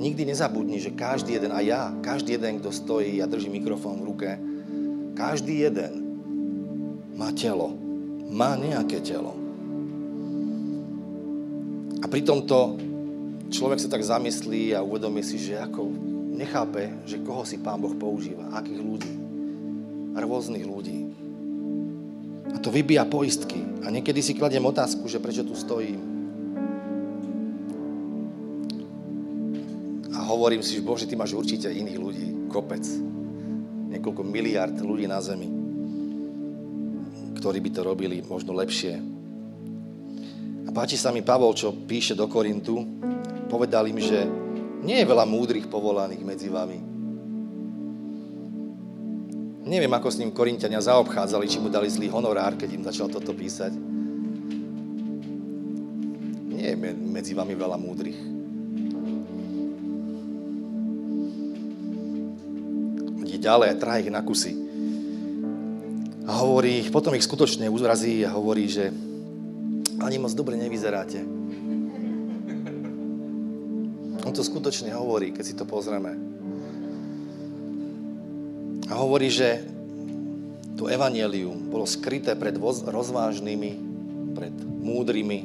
Nikdy 0.00 0.32
nezabudni, 0.32 0.80
že 0.80 0.96
každý 0.96 1.36
jeden, 1.36 1.52
a 1.52 1.60
ja, 1.60 1.92
každý 2.00 2.40
jeden, 2.40 2.64
kto 2.64 2.72
stojí 2.72 3.20
a 3.20 3.28
drží 3.28 3.52
mikrofón 3.52 4.00
v 4.00 4.08
ruke, 4.08 4.30
každý 5.12 5.68
jeden 5.68 5.92
má 7.12 7.28
telo, 7.36 7.76
má 8.32 8.56
nejaké 8.56 9.04
telo. 9.04 9.43
A 12.04 12.08
pri 12.08 12.20
tomto 12.20 12.76
človek 13.48 13.80
sa 13.80 13.88
tak 13.88 14.04
zamyslí 14.04 14.76
a 14.76 14.84
uvedomí 14.84 15.24
si, 15.24 15.40
že 15.40 15.56
ako 15.56 15.88
nechápe, 16.36 16.92
že 17.08 17.16
koho 17.24 17.48
si 17.48 17.56
Pán 17.56 17.80
Boh 17.80 17.96
používa, 17.96 18.52
akých 18.52 18.80
ľudí, 18.84 19.14
rôznych 20.12 20.68
ľudí. 20.68 21.08
A 22.52 22.60
to 22.60 22.68
vybíja 22.68 23.08
poistky. 23.08 23.64
A 23.80 23.88
niekedy 23.88 24.20
si 24.20 24.36
kladiem 24.36 24.68
otázku, 24.68 25.08
že 25.08 25.16
prečo 25.16 25.48
tu 25.48 25.56
stojím. 25.56 25.96
A 30.12 30.20
hovorím 30.28 30.60
si, 30.60 30.76
že 30.76 30.84
Bože, 30.84 31.08
Ty 31.08 31.16
máš 31.16 31.32
určite 31.32 31.72
iných 31.72 31.98
ľudí, 31.98 32.26
kopec. 32.52 32.84
Niekoľko 33.96 34.22
miliard 34.28 34.76
ľudí 34.76 35.08
na 35.08 35.24
zemi, 35.24 35.48
ktorí 37.40 37.64
by 37.64 37.70
to 37.72 37.80
robili 37.80 38.20
možno 38.20 38.52
lepšie. 38.52 39.13
Páči 40.74 40.98
sa 40.98 41.14
mi 41.14 41.22
Pavol, 41.22 41.54
čo 41.54 41.70
píše 41.70 42.18
do 42.18 42.26
Korintu, 42.26 42.82
povedal 43.46 43.86
im, 43.86 44.02
že 44.02 44.26
nie 44.82 44.98
je 44.98 45.06
veľa 45.06 45.22
múdrych 45.22 45.70
povolaných 45.70 46.26
medzi 46.26 46.50
vami. 46.50 46.82
Neviem, 49.70 49.94
ako 49.94 50.10
s 50.10 50.18
ním 50.18 50.34
Korintiania 50.34 50.82
zaobchádzali, 50.82 51.46
či 51.46 51.62
mu 51.62 51.70
dali 51.70 51.86
zlý 51.86 52.10
honorár, 52.10 52.58
keď 52.58 52.68
im 52.74 52.82
začal 52.82 53.06
toto 53.06 53.30
písať. 53.30 53.70
Nie 56.50 56.74
je 56.74 56.76
medzi 56.90 57.38
vami 57.38 57.54
veľa 57.54 57.78
múdrych. 57.78 58.18
Ide 63.22 63.38
ďalej 63.38 63.78
a 63.78 64.00
ich 64.02 64.10
na 64.10 64.26
kusy. 64.26 64.52
A 66.26 66.34
hovorí, 66.42 66.82
potom 66.90 67.14
ich 67.14 67.22
skutočne 67.22 67.70
uzrazí 67.70 68.26
a 68.26 68.34
hovorí, 68.34 68.66
že 68.66 69.13
ani 70.04 70.20
moc 70.20 70.36
dobre 70.36 70.60
nevyzeráte. 70.60 71.24
On 74.24 74.32
to 74.32 74.44
skutočne 74.44 74.92
hovorí, 74.92 75.32
keď 75.32 75.44
si 75.44 75.56
to 75.56 75.64
pozrieme. 75.64 76.12
A 78.88 78.92
hovorí, 79.00 79.32
že 79.32 79.64
to 80.76 80.92
evanelium 80.92 81.72
bolo 81.72 81.88
skryté 81.88 82.36
pred 82.36 82.52
rozvážnymi, 82.84 83.72
pred 84.36 84.54
múdrymi 84.60 85.40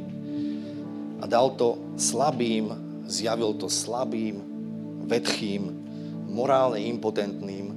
a 1.20 1.28
dal 1.28 1.56
to 1.56 1.80
slabým, 1.96 2.76
zjavil 3.08 3.56
to 3.56 3.72
slabým, 3.72 4.44
vetchým, 5.08 5.72
morálne 6.28 6.84
impotentným. 6.84 7.72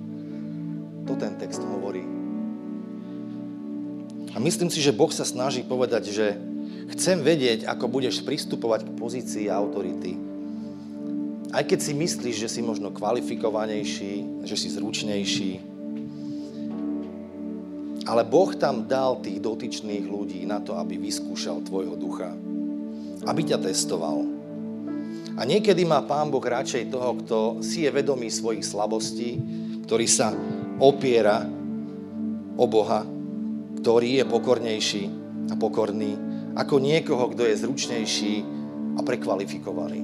To 1.07 1.14
ten 1.18 1.35
text 1.39 1.62
hovorí. 1.62 2.03
A 4.33 4.41
myslím 4.41 4.70
si, 4.70 4.80
že 4.80 4.95
Boh 4.95 5.11
sa 5.12 5.26
snaží 5.26 5.61
povedať, 5.61 6.09
že 6.09 6.52
chcem 6.95 7.18
vedieť, 7.20 7.66
ako 7.66 7.88
budeš 7.88 8.20
pristupovať 8.22 8.86
k 8.86 8.97
pozícii 8.97 9.47
autority 9.49 10.32
aj 11.53 11.68
keď 11.68 11.78
si 11.84 11.93
myslíš, 11.93 12.36
že 12.40 12.49
si 12.49 12.61
možno 12.64 12.88
kvalifikovanejší, 12.97 14.40
že 14.49 14.57
si 14.57 14.72
zručnejší, 14.72 15.51
ale 18.09 18.26
Boh 18.26 18.51
tam 18.57 18.88
dal 18.88 19.20
tých 19.22 19.38
dotyčných 19.38 20.09
ľudí 20.09 20.43
na 20.49 20.59
to, 20.59 20.74
aby 20.74 20.99
vyskúšal 20.99 21.62
tvojho 21.62 21.95
ducha. 21.95 22.34
Aby 23.22 23.47
ťa 23.47 23.62
testoval. 23.62 24.26
A 25.38 25.47
niekedy 25.47 25.86
má 25.86 26.03
Pán 26.03 26.32
Boh 26.32 26.43
radšej 26.43 26.90
toho, 26.90 27.14
kto 27.22 27.38
si 27.62 27.86
je 27.86 27.95
vedomý 27.95 28.26
svojich 28.26 28.66
slabostí, 28.66 29.38
ktorý 29.86 30.07
sa 30.11 30.34
opiera 30.82 31.47
o 32.59 32.64
Boha, 32.66 33.07
ktorý 33.78 34.18
je 34.18 34.24
pokornejší 34.26 35.05
a 35.53 35.55
pokorný, 35.55 36.32
ako 36.53 36.77
niekoho, 36.77 37.33
kto 37.33 37.49
je 37.49 37.61
zručnejší 37.65 38.35
a 38.97 39.01
prekvalifikovaný. 39.01 40.03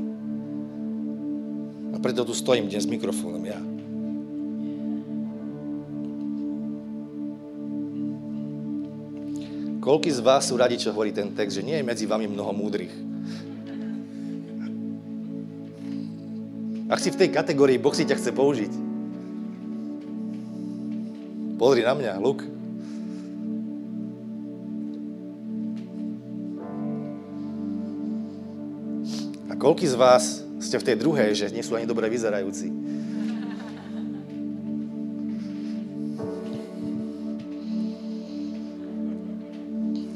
A 1.92 1.96
preto 2.00 2.24
tu 2.24 2.32
stojím 2.32 2.68
dnes 2.68 2.84
s 2.84 2.92
mikrofónom 2.92 3.44
ja. 3.44 3.60
Koľký 9.84 10.12
z 10.12 10.20
vás 10.20 10.44
sú 10.44 10.60
radi, 10.60 10.76
čo 10.76 10.92
hovorí 10.92 11.16
ten 11.16 11.32
text, 11.32 11.56
že 11.56 11.64
nie 11.64 11.80
je 11.80 11.84
medzi 11.86 12.04
vami 12.04 12.28
mnoho 12.28 12.52
múdrych? 12.52 12.92
Ak 16.88 17.00
si 17.00 17.12
v 17.12 17.20
tej 17.20 17.28
kategórii, 17.32 17.76
Boh 17.76 17.92
si 17.92 18.08
ťa 18.08 18.16
chce 18.16 18.32
použiť. 18.32 18.72
Pozri 21.60 21.84
na 21.84 21.92
mňa, 21.92 22.20
Luk. 22.20 22.57
A 29.68 29.76
koľký 29.76 29.84
z 29.84 30.00
vás 30.00 30.40
ste 30.64 30.80
v 30.80 30.86
tej 30.88 30.96
druhej, 30.96 31.30
že 31.36 31.52
nie 31.52 31.60
sú 31.60 31.76
ani 31.76 31.84
dobre 31.84 32.08
vyzerajúci. 32.08 32.72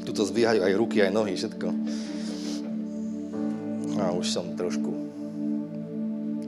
Tuto 0.09 0.25
zvíhajú 0.25 0.57
aj 0.57 0.73
ruky, 0.73 1.05
aj 1.05 1.13
nohy, 1.13 1.37
všetko. 1.37 1.69
A 4.01 4.17
už 4.17 4.25
som 4.25 4.57
trošku 4.57 4.89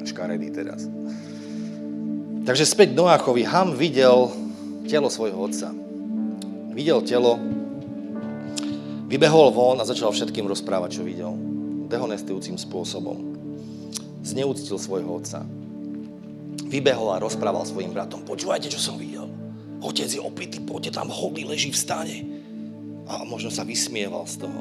škaredý 0.02 0.50
teraz. 0.50 0.90
Takže 2.42 2.66
späť 2.66 2.98
Noáchovi. 2.98 3.46
Ham 3.46 3.78
videl 3.78 4.34
telo 4.90 5.14
svojho 5.14 5.46
otca. 5.46 5.70
Videl 6.74 7.06
telo, 7.06 7.38
vybehol 9.06 9.54
von 9.54 9.78
a 9.78 9.86
začal 9.86 10.10
všetkým 10.10 10.50
rozprávať, 10.50 10.98
čo 10.98 11.06
videl. 11.06 11.45
Dehonestujúcim 11.86 12.58
spôsobom 12.58 13.36
zneúctil 14.26 14.82
svojho 14.82 15.22
otca. 15.22 15.46
Vybehol 16.66 17.14
a 17.14 17.22
rozprával 17.22 17.62
svojim 17.62 17.94
bratom. 17.94 18.26
Počúvajte, 18.26 18.74
čo 18.74 18.82
som 18.82 18.98
videl. 18.98 19.30
Otec 19.86 20.10
je 20.10 20.18
opitý, 20.18 20.58
poďte 20.58 20.98
tam 20.98 21.14
holý, 21.14 21.46
leží 21.46 21.70
v 21.70 21.78
stane. 21.78 22.18
A 23.06 23.22
možno 23.22 23.54
sa 23.54 23.62
vysmieval 23.62 24.26
z 24.26 24.42
toho. 24.42 24.60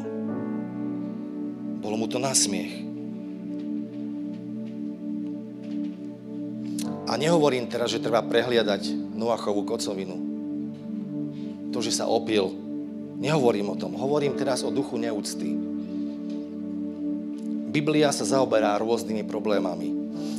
Bolo 1.80 1.96
mu 1.96 2.04
to 2.04 2.20
nasmiech. 2.20 2.84
A 7.08 7.16
nehovorím 7.16 7.68
teraz, 7.68 7.88
že 7.88 8.04
treba 8.04 8.20
prehliadať 8.20 9.16
Noachovú 9.16 9.64
kocovinu. 9.64 10.16
To, 11.72 11.80
že 11.80 11.92
sa 11.92 12.04
opil. 12.04 12.52
Nehovorím 13.16 13.72
o 13.72 13.78
tom. 13.80 13.96
Hovorím 13.96 14.36
teraz 14.36 14.60
o 14.60 14.68
duchu 14.68 15.00
neúcty 15.00 15.73
Biblia 17.74 18.14
sa 18.14 18.22
zaoberá 18.22 18.78
rôznymi 18.78 19.26
problémami. 19.26 19.90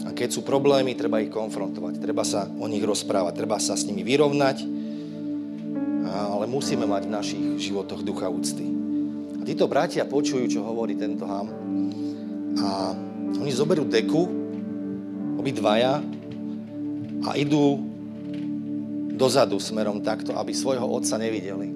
A 0.07 0.15
keď 0.15 0.39
sú 0.39 0.47
problémy, 0.47 0.95
treba 0.95 1.19
ich 1.19 1.27
konfrontovať, 1.27 1.99
treba 1.99 2.23
sa 2.23 2.47
o 2.47 2.63
nich 2.63 2.79
rozprávať, 2.79 3.35
treba 3.35 3.59
sa 3.59 3.75
s 3.75 3.83
nimi 3.83 4.07
vyrovnať, 4.07 4.63
ale 6.07 6.47
musíme 6.47 6.87
mať 6.87 7.03
v 7.03 7.11
našich 7.11 7.45
životoch 7.59 8.07
ducha 8.07 8.31
úcty. 8.31 8.63
A 9.35 9.43
títo 9.43 9.67
bratia 9.67 10.07
počujú, 10.07 10.47
čo 10.47 10.63
hovorí 10.63 10.95
tento 10.95 11.27
Ham 11.27 11.51
a 12.55 12.95
oni 13.35 13.51
zoberú 13.51 13.83
deku, 13.83 14.23
obidvaja, 15.35 15.99
a 17.27 17.35
idú 17.35 17.83
dozadu 19.11 19.59
smerom 19.59 19.99
takto, 19.99 20.39
aby 20.39 20.55
svojho 20.55 20.87
otca 20.87 21.19
nevideli. 21.19 21.67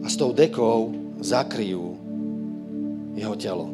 A 0.00 0.08
s 0.08 0.16
tou 0.16 0.32
dekou 0.32 1.01
zakryjú 1.22 1.96
jeho 3.14 3.34
telo. 3.38 3.70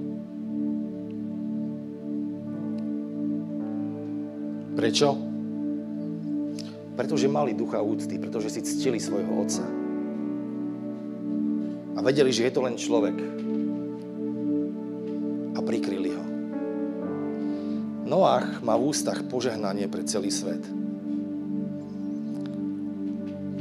Prečo? 4.76 5.10
Pretože 6.94 7.26
mali 7.26 7.56
ducha 7.56 7.82
úcty, 7.82 8.14
pretože 8.20 8.52
si 8.52 8.60
ctili 8.62 9.02
svojho 9.02 9.32
otca. 9.42 9.64
A 11.96 12.04
vedeli, 12.04 12.30
že 12.30 12.46
je 12.46 12.52
to 12.54 12.62
len 12.62 12.78
človek. 12.78 13.16
A 15.56 15.60
prikryli 15.64 16.14
ho. 16.14 16.24
Noach 18.06 18.62
má 18.62 18.78
v 18.78 18.94
ústach 18.94 19.18
požehnanie 19.26 19.90
pre 19.90 20.06
celý 20.06 20.30
svet. 20.30 20.62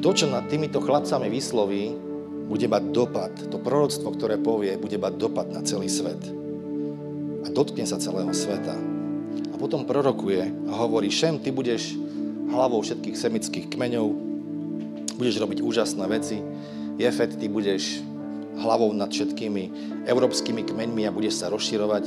To, 0.05 0.09
čo 0.13 0.29
nad 0.29 0.45
týmito 0.45 0.77
chlapcami 0.77 1.27
vysloví, 1.33 2.06
bude 2.47 2.67
mať 2.71 2.83
dopad, 2.95 3.33
to 3.51 3.59
proroctvo, 3.59 4.15
ktoré 4.15 4.39
povie, 4.39 4.79
bude 4.79 4.95
mať 4.95 5.13
dopad 5.19 5.47
na 5.51 5.61
celý 5.61 5.91
svet. 5.91 6.19
A 7.43 7.47
dotkne 7.51 7.83
sa 7.83 7.99
celého 7.99 8.31
sveta. 8.31 8.75
A 9.51 9.55
potom 9.59 9.83
prorokuje 9.83 10.47
a 10.67 10.73
hovorí, 10.79 11.11
Šem, 11.11 11.43
ty 11.43 11.51
budeš 11.51 11.99
hlavou 12.47 12.79
všetkých 12.79 13.19
semických 13.19 13.67
kmeňov, 13.75 14.27
Budeš 15.17 15.41
robiť 15.41 15.65
úžasné 15.65 16.05
veci. 16.05 16.37
Jefet, 17.01 17.41
ty 17.41 17.49
budeš 17.49 18.05
hlavou 18.61 18.93
nad 18.93 19.09
všetkými 19.09 19.63
európskymi 20.05 20.61
kmeňmi 20.61 21.09
a 21.09 21.13
budeš 21.13 21.41
sa 21.41 21.49
rozširovať. 21.49 22.05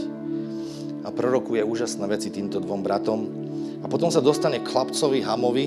A 1.02 1.10
prorokuje 1.10 1.66
úžasné 1.66 2.06
veci 2.06 2.30
týmto 2.30 2.62
dvom 2.62 2.86
bratom. 2.86 3.20
A 3.82 3.90
potom 3.90 4.14
sa 4.14 4.22
dostane 4.22 4.62
k 4.62 4.70
chlapcovi 4.70 5.26
Hamovi, 5.26 5.66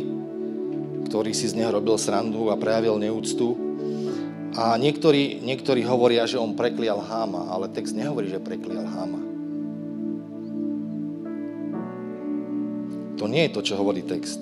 ktorý 1.11 1.35
si 1.35 1.51
z 1.51 1.59
neho 1.59 1.75
robil 1.75 1.99
srandu 1.99 2.47
a 2.47 2.55
prejavil 2.55 2.95
neúctu. 2.95 3.72
A 4.53 4.77
niektorí, 4.77 5.41
niektorí 5.41 5.81
hovoria, 5.81 6.29
že 6.29 6.37
on 6.37 6.53
preklial 6.53 7.01
Háma, 7.01 7.49
ale 7.49 7.73
text 7.73 7.97
nehovorí, 7.97 8.29
že 8.29 8.37
preklial 8.37 8.85
Háma. 8.85 9.21
To 13.17 13.25
nie 13.25 13.49
je 13.49 13.53
to, 13.57 13.61
čo 13.65 13.81
hovorí 13.81 14.05
text. 14.05 14.37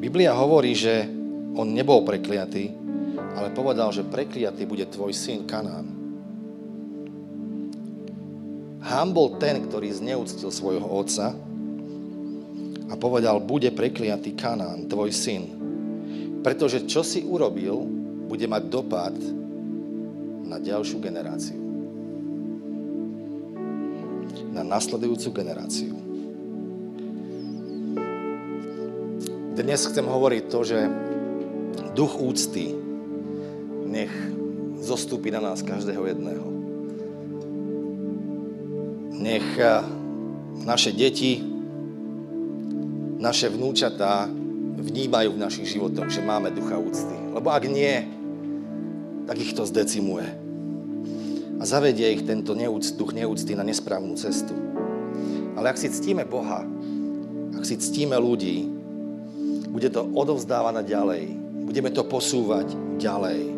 Biblia 0.00 0.32
hovorí, 0.32 0.72
že 0.72 1.04
on 1.52 1.76
nebol 1.76 2.08
prekliatý, 2.08 2.72
ale 3.36 3.52
povedal, 3.52 3.92
že 3.92 4.00
prekliatý 4.00 4.64
bude 4.64 4.88
tvoj 4.88 5.12
syn 5.12 5.44
Kanán. 5.44 5.84
Hám 8.80 9.12
bol 9.12 9.36
ten, 9.36 9.60
ktorý 9.60 9.92
zneúctil 9.92 10.48
svojho 10.48 10.88
otca 10.88 11.36
a 12.88 12.94
povedal, 12.96 13.44
bude 13.44 13.68
prekliatý 13.76 14.32
Kanán, 14.32 14.88
tvoj 14.88 15.12
syn. 15.12 15.52
Pretože 16.40 16.88
čo 16.88 17.04
si 17.04 17.20
urobil, 17.20 17.99
bude 18.30 18.46
mať 18.46 18.62
dopad 18.70 19.14
na 20.46 20.62
ďalšiu 20.62 21.02
generáciu. 21.02 21.58
Na 24.54 24.62
nasledujúcu 24.62 25.34
generáciu. 25.34 25.98
Dnes 29.58 29.82
chcem 29.82 30.06
hovoriť 30.06 30.42
to, 30.46 30.60
že 30.62 30.78
duch 31.98 32.14
úcty 32.22 32.70
nech 33.90 34.14
zostúpi 34.78 35.34
na 35.34 35.42
nás 35.42 35.66
každého 35.66 36.06
jedného. 36.06 36.46
Nech 39.18 39.46
eh, 39.58 39.82
naše 40.62 40.94
deti, 40.94 41.42
naše 43.18 43.50
vnúčatá 43.50 44.30
vnímajú 44.80 45.36
v 45.36 45.42
našich 45.42 45.76
životoch, 45.76 46.08
že 46.08 46.24
máme 46.24 46.54
ducha 46.54 46.78
úcty. 46.78 47.12
Lebo 47.34 47.52
ak 47.52 47.68
nie, 47.68 48.19
tak 49.26 49.36
ich 49.40 49.52
to 49.52 49.66
zdecimuje. 49.66 50.28
A 51.60 51.62
zavedie 51.68 52.16
ich 52.16 52.24
tento 52.24 52.56
neúct, 52.56 52.96
duch 52.96 53.12
neúcty 53.12 53.52
na 53.52 53.60
nesprávnu 53.60 54.16
cestu. 54.16 54.56
Ale 55.60 55.68
ak 55.68 55.76
si 55.76 55.92
ctíme 55.92 56.24
Boha, 56.24 56.64
ak 57.52 57.64
si 57.68 57.76
ctíme 57.76 58.16
ľudí, 58.16 58.64
bude 59.68 59.92
to 59.92 60.08
odovzdávané 60.16 60.82
ďalej. 60.88 61.36
Budeme 61.68 61.92
to 61.92 62.02
posúvať 62.08 62.72
ďalej. 62.96 63.52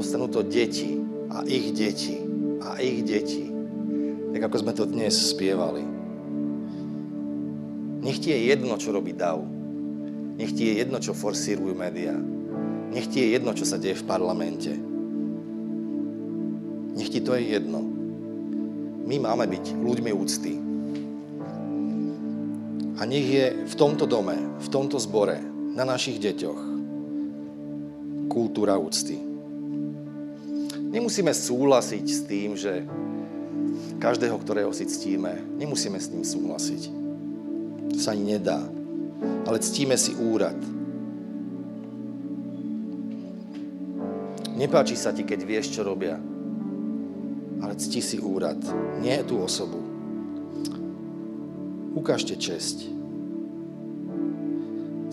Dostanú 0.00 0.26
to 0.32 0.40
deti 0.40 0.98
a 1.28 1.44
ich 1.44 1.76
deti 1.76 2.16
a 2.64 2.80
ich 2.80 3.04
deti. 3.04 3.46
Tak 4.32 4.48
ako 4.48 4.56
sme 4.64 4.72
to 4.72 4.88
dnes 4.88 5.14
spievali. 5.14 5.84
Nech 8.02 8.18
ti 8.24 8.32
je 8.32 8.40
jedno, 8.50 8.78
čo 8.80 8.94
robí 8.94 9.12
DAO. 9.12 9.44
Nech 10.38 10.54
ti 10.54 10.70
je 10.70 10.80
jedno, 10.80 11.02
čo 11.02 11.12
forsírujú 11.12 11.74
médiá. 11.74 12.14
Nech 12.92 13.06
ti 13.08 13.20
je 13.20 13.36
jedno, 13.36 13.52
čo 13.52 13.68
sa 13.68 13.76
deje 13.76 14.00
v 14.00 14.08
parlamente. 14.08 14.72
Nech 16.98 17.10
ti 17.12 17.20
to 17.20 17.36
je 17.36 17.54
jedno. 17.54 17.84
My 19.08 19.16
máme 19.20 19.46
byť 19.48 19.64
ľuďmi 19.76 20.10
úcty. 20.12 20.52
A 22.98 23.06
nech 23.06 23.26
je 23.30 23.46
v 23.62 23.74
tomto 23.78 24.10
dome, 24.10 24.34
v 24.58 24.68
tomto 24.68 24.98
zbore, 24.98 25.38
na 25.78 25.86
našich 25.86 26.18
deťoch 26.18 26.60
kultúra 28.26 28.74
úcty. 28.74 29.14
Nemusíme 30.88 31.30
súhlasiť 31.30 32.04
s 32.08 32.20
tým, 32.26 32.58
že 32.58 32.82
každého, 34.02 34.38
ktorého 34.42 34.72
si 34.74 34.86
ctíme, 34.86 35.38
nemusíme 35.58 35.98
s 36.00 36.10
ním 36.10 36.26
súhlasiť. 36.26 36.82
To 37.94 37.98
sa 37.98 38.14
ani 38.14 38.34
nedá. 38.34 38.62
Ale 39.46 39.62
ctíme 39.62 39.94
si 39.94 40.14
úrad. 40.18 40.58
Nepáči 44.58 44.98
sa 44.98 45.14
ti, 45.14 45.22
keď 45.22 45.40
vieš, 45.46 45.70
čo 45.70 45.86
robia. 45.86 46.18
Ale 47.62 47.78
cti 47.78 48.02
si 48.02 48.18
úrad. 48.18 48.58
Nie 48.98 49.22
tú 49.22 49.38
osobu. 49.38 49.78
Ukážte 51.94 52.34
česť. 52.34 52.90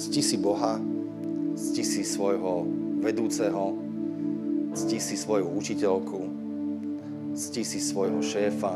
Cti 0.01 0.21
si 0.25 0.41
Boha, 0.41 0.81
cti 1.53 1.85
si 1.85 2.01
svojho 2.01 2.65
vedúceho, 3.05 3.77
cti 4.73 4.97
si 4.97 5.15
svoju 5.15 5.45
učiteľku, 5.55 6.19
cti 7.37 7.61
si 7.63 7.79
svojho 7.79 8.19
šéfa, 8.19 8.75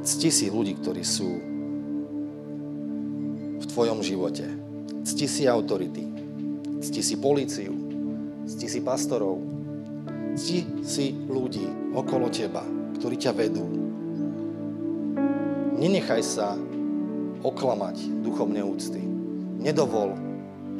cti 0.00 0.30
si 0.30 0.46
ľudí, 0.48 0.78
ktorí 0.78 1.04
sú 1.04 1.30
v 3.60 3.64
tvojom 3.66 4.00
živote. 4.00 4.46
Cti 5.04 5.26
si 5.28 5.44
autority, 5.44 6.06
cti 6.80 7.00
si 7.04 7.20
policiu, 7.20 7.73
cti 8.44 8.66
si 8.68 8.80
pastorov, 8.84 9.40
cti 10.36 10.84
si 10.84 11.12
ľudí 11.14 11.94
okolo 11.96 12.28
teba, 12.28 12.64
ktorí 13.00 13.16
ťa 13.18 13.32
vedú. 13.34 13.64
Nenechaj 15.74 16.22
sa 16.22 16.54
oklamať 17.44 18.24
duchom 18.24 18.54
neúcty. 18.54 19.02
Nedovol, 19.60 20.16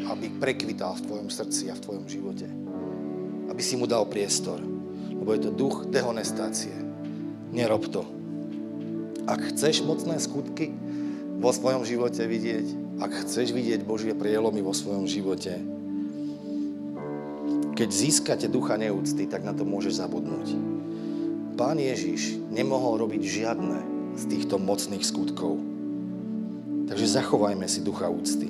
aby 0.08 0.28
prekvital 0.38 0.96
v 0.96 1.04
tvojom 1.08 1.28
srdci 1.28 1.72
a 1.72 1.76
v 1.76 1.82
tvojom 1.82 2.06
živote 2.08 2.64
aby 3.48 3.62
si 3.62 3.76
mu 3.76 3.86
dal 3.86 4.08
priestor. 4.08 4.60
Lebo 5.14 5.30
je 5.30 5.46
to 5.46 5.50
duch 5.54 5.86
dehonestácie. 5.88 6.74
Nerob 7.54 7.86
to. 7.86 8.02
Ak 9.24 9.40
chceš 9.54 9.86
mocné 9.86 10.18
skutky 10.20 10.74
vo 11.40 11.54
svojom 11.54 11.86
živote 11.86 12.26
vidieť, 12.26 12.98
ak 13.00 13.24
chceš 13.24 13.54
vidieť 13.54 13.86
Božie 13.86 14.12
prielomy 14.12 14.60
vo 14.60 14.74
svojom 14.74 15.06
živote, 15.08 15.54
keď 17.74 17.88
získate 17.90 18.46
ducha 18.46 18.78
neúcty, 18.78 19.26
tak 19.26 19.42
na 19.42 19.50
to 19.50 19.66
môžeš 19.66 19.98
zabudnúť. 19.98 20.54
Pán 21.58 21.78
Ježiš 21.78 22.38
nemohol 22.50 23.02
robiť 23.02 23.22
žiadne 23.22 23.78
z 24.14 24.22
týchto 24.30 24.62
mocných 24.62 25.02
skutkov. 25.02 25.58
Takže 26.86 27.18
zachovajme 27.18 27.66
si 27.66 27.82
ducha 27.82 28.06
úcty. 28.06 28.46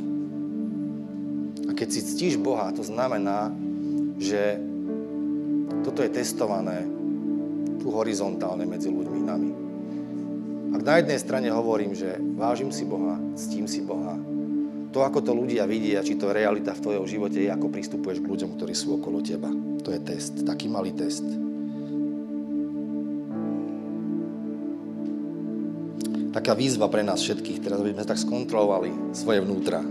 A 1.65 1.73
keď 1.73 1.89
si 1.89 2.01
ctíš 2.05 2.35
Boha, 2.37 2.69
to 2.77 2.85
znamená, 2.85 3.49
že 4.21 4.61
toto 5.81 6.05
je 6.05 6.13
testované 6.13 6.85
tu 7.81 7.93
horizontálne 7.93 8.65
medzi 8.69 8.93
ľuďmi, 8.93 9.21
nami. 9.25 9.51
Ak 10.77 10.83
na 10.83 10.95
jednej 11.01 11.19
strane 11.21 11.49
hovorím, 11.53 11.97
že 11.97 12.17
vážim 12.37 12.73
si 12.73 12.85
Boha, 12.85 13.17
ctím 13.37 13.69
si 13.69 13.81
Boha, 13.85 14.17
to, 14.95 15.03
ako 15.03 15.19
to 15.27 15.35
ľudia 15.35 15.67
vidia, 15.67 16.07
či 16.07 16.15
to 16.15 16.31
realita 16.31 16.71
v 16.71 16.83
tvojom 16.87 17.05
živote, 17.11 17.43
je, 17.43 17.51
ako 17.51 17.67
pristupuješ 17.75 18.23
k 18.23 18.31
ľuďom, 18.31 18.55
ktorí 18.55 18.71
sú 18.71 18.95
okolo 18.95 19.19
teba. 19.19 19.51
To 19.83 19.91
je 19.91 19.99
test, 19.99 20.47
taký 20.47 20.71
malý 20.71 20.95
test. 20.95 21.27
Taká 26.31 26.55
výzva 26.55 26.87
pre 26.87 27.03
nás 27.03 27.19
všetkých, 27.19 27.59
teraz 27.59 27.83
aby 27.83 27.91
sme 27.99 28.07
tak 28.07 28.23
skontrolovali 28.23 29.15
svoje 29.15 29.43
vnútra. 29.43 29.83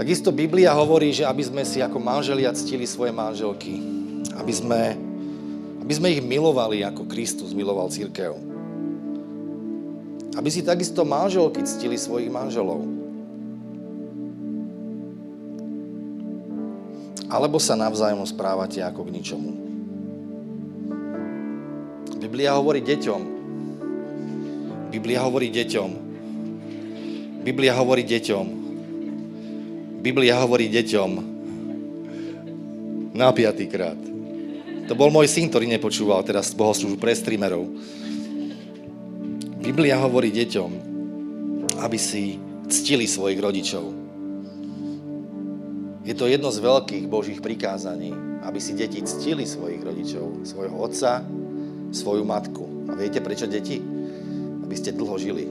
Takisto 0.00 0.32
Biblia 0.32 0.72
hovorí, 0.72 1.12
že 1.12 1.28
aby 1.28 1.44
sme 1.44 1.62
si 1.68 1.84
ako 1.84 2.00
manželia 2.00 2.56
ctili 2.56 2.88
svoje 2.88 3.12
manželky 3.12 4.00
aby 4.40 4.52
sme, 4.56 4.80
aby 5.84 5.92
sme 5.92 6.08
ich 6.16 6.22
milovali, 6.24 6.80
ako 6.80 7.04
Kristus 7.04 7.52
miloval 7.52 7.92
církev. 7.92 8.32
Aby 10.32 10.48
si 10.48 10.64
takisto 10.64 11.04
manželky 11.04 11.60
ctili 11.66 12.00
svojich 12.00 12.32
manželov. 12.32 12.99
Alebo 17.30 17.62
sa 17.62 17.78
navzájom 17.78 18.26
správate 18.26 18.82
ako 18.82 19.06
k 19.06 19.14
ničomu. 19.14 19.50
Biblia 22.18 22.58
hovorí 22.58 22.82
deťom. 22.82 23.22
Biblia 24.90 25.22
hovorí 25.22 25.48
deťom. 25.54 25.90
Biblia 27.46 27.72
hovorí 27.78 28.02
deťom. 28.02 28.46
Biblia 30.02 30.34
hovorí 30.42 30.66
deťom. 30.66 31.10
Na 33.14 33.30
piatýkrát. 33.30 33.96
To 34.90 34.98
bol 34.98 35.14
môj 35.14 35.30
syn, 35.30 35.46
ktorý 35.46 35.70
nepočúval 35.70 36.26
teraz 36.26 36.50
bohoslúžbu 36.50 36.98
pre 36.98 37.14
streamerov. 37.14 37.70
Biblia 39.62 39.94
hovorí 40.02 40.34
deťom, 40.34 40.70
aby 41.78 41.98
si 42.00 42.42
ctili 42.66 43.06
svojich 43.06 43.38
rodičov. 43.38 43.99
Je 46.10 46.18
to 46.18 46.26
jedno 46.26 46.50
z 46.50 46.58
veľkých 46.58 47.06
Božích 47.06 47.38
prikázaní, 47.38 48.10
aby 48.42 48.58
si 48.58 48.74
deti 48.74 48.98
ctili 48.98 49.46
svojich 49.46 49.78
rodičov, 49.78 50.42
svojho 50.42 50.74
otca, 50.74 51.22
svoju 51.94 52.26
matku. 52.26 52.90
A 52.90 52.98
viete 52.98 53.22
prečo 53.22 53.46
deti? 53.46 53.78
Aby 54.66 54.74
ste 54.74 54.90
dlho 54.90 55.14
žili 55.22 55.46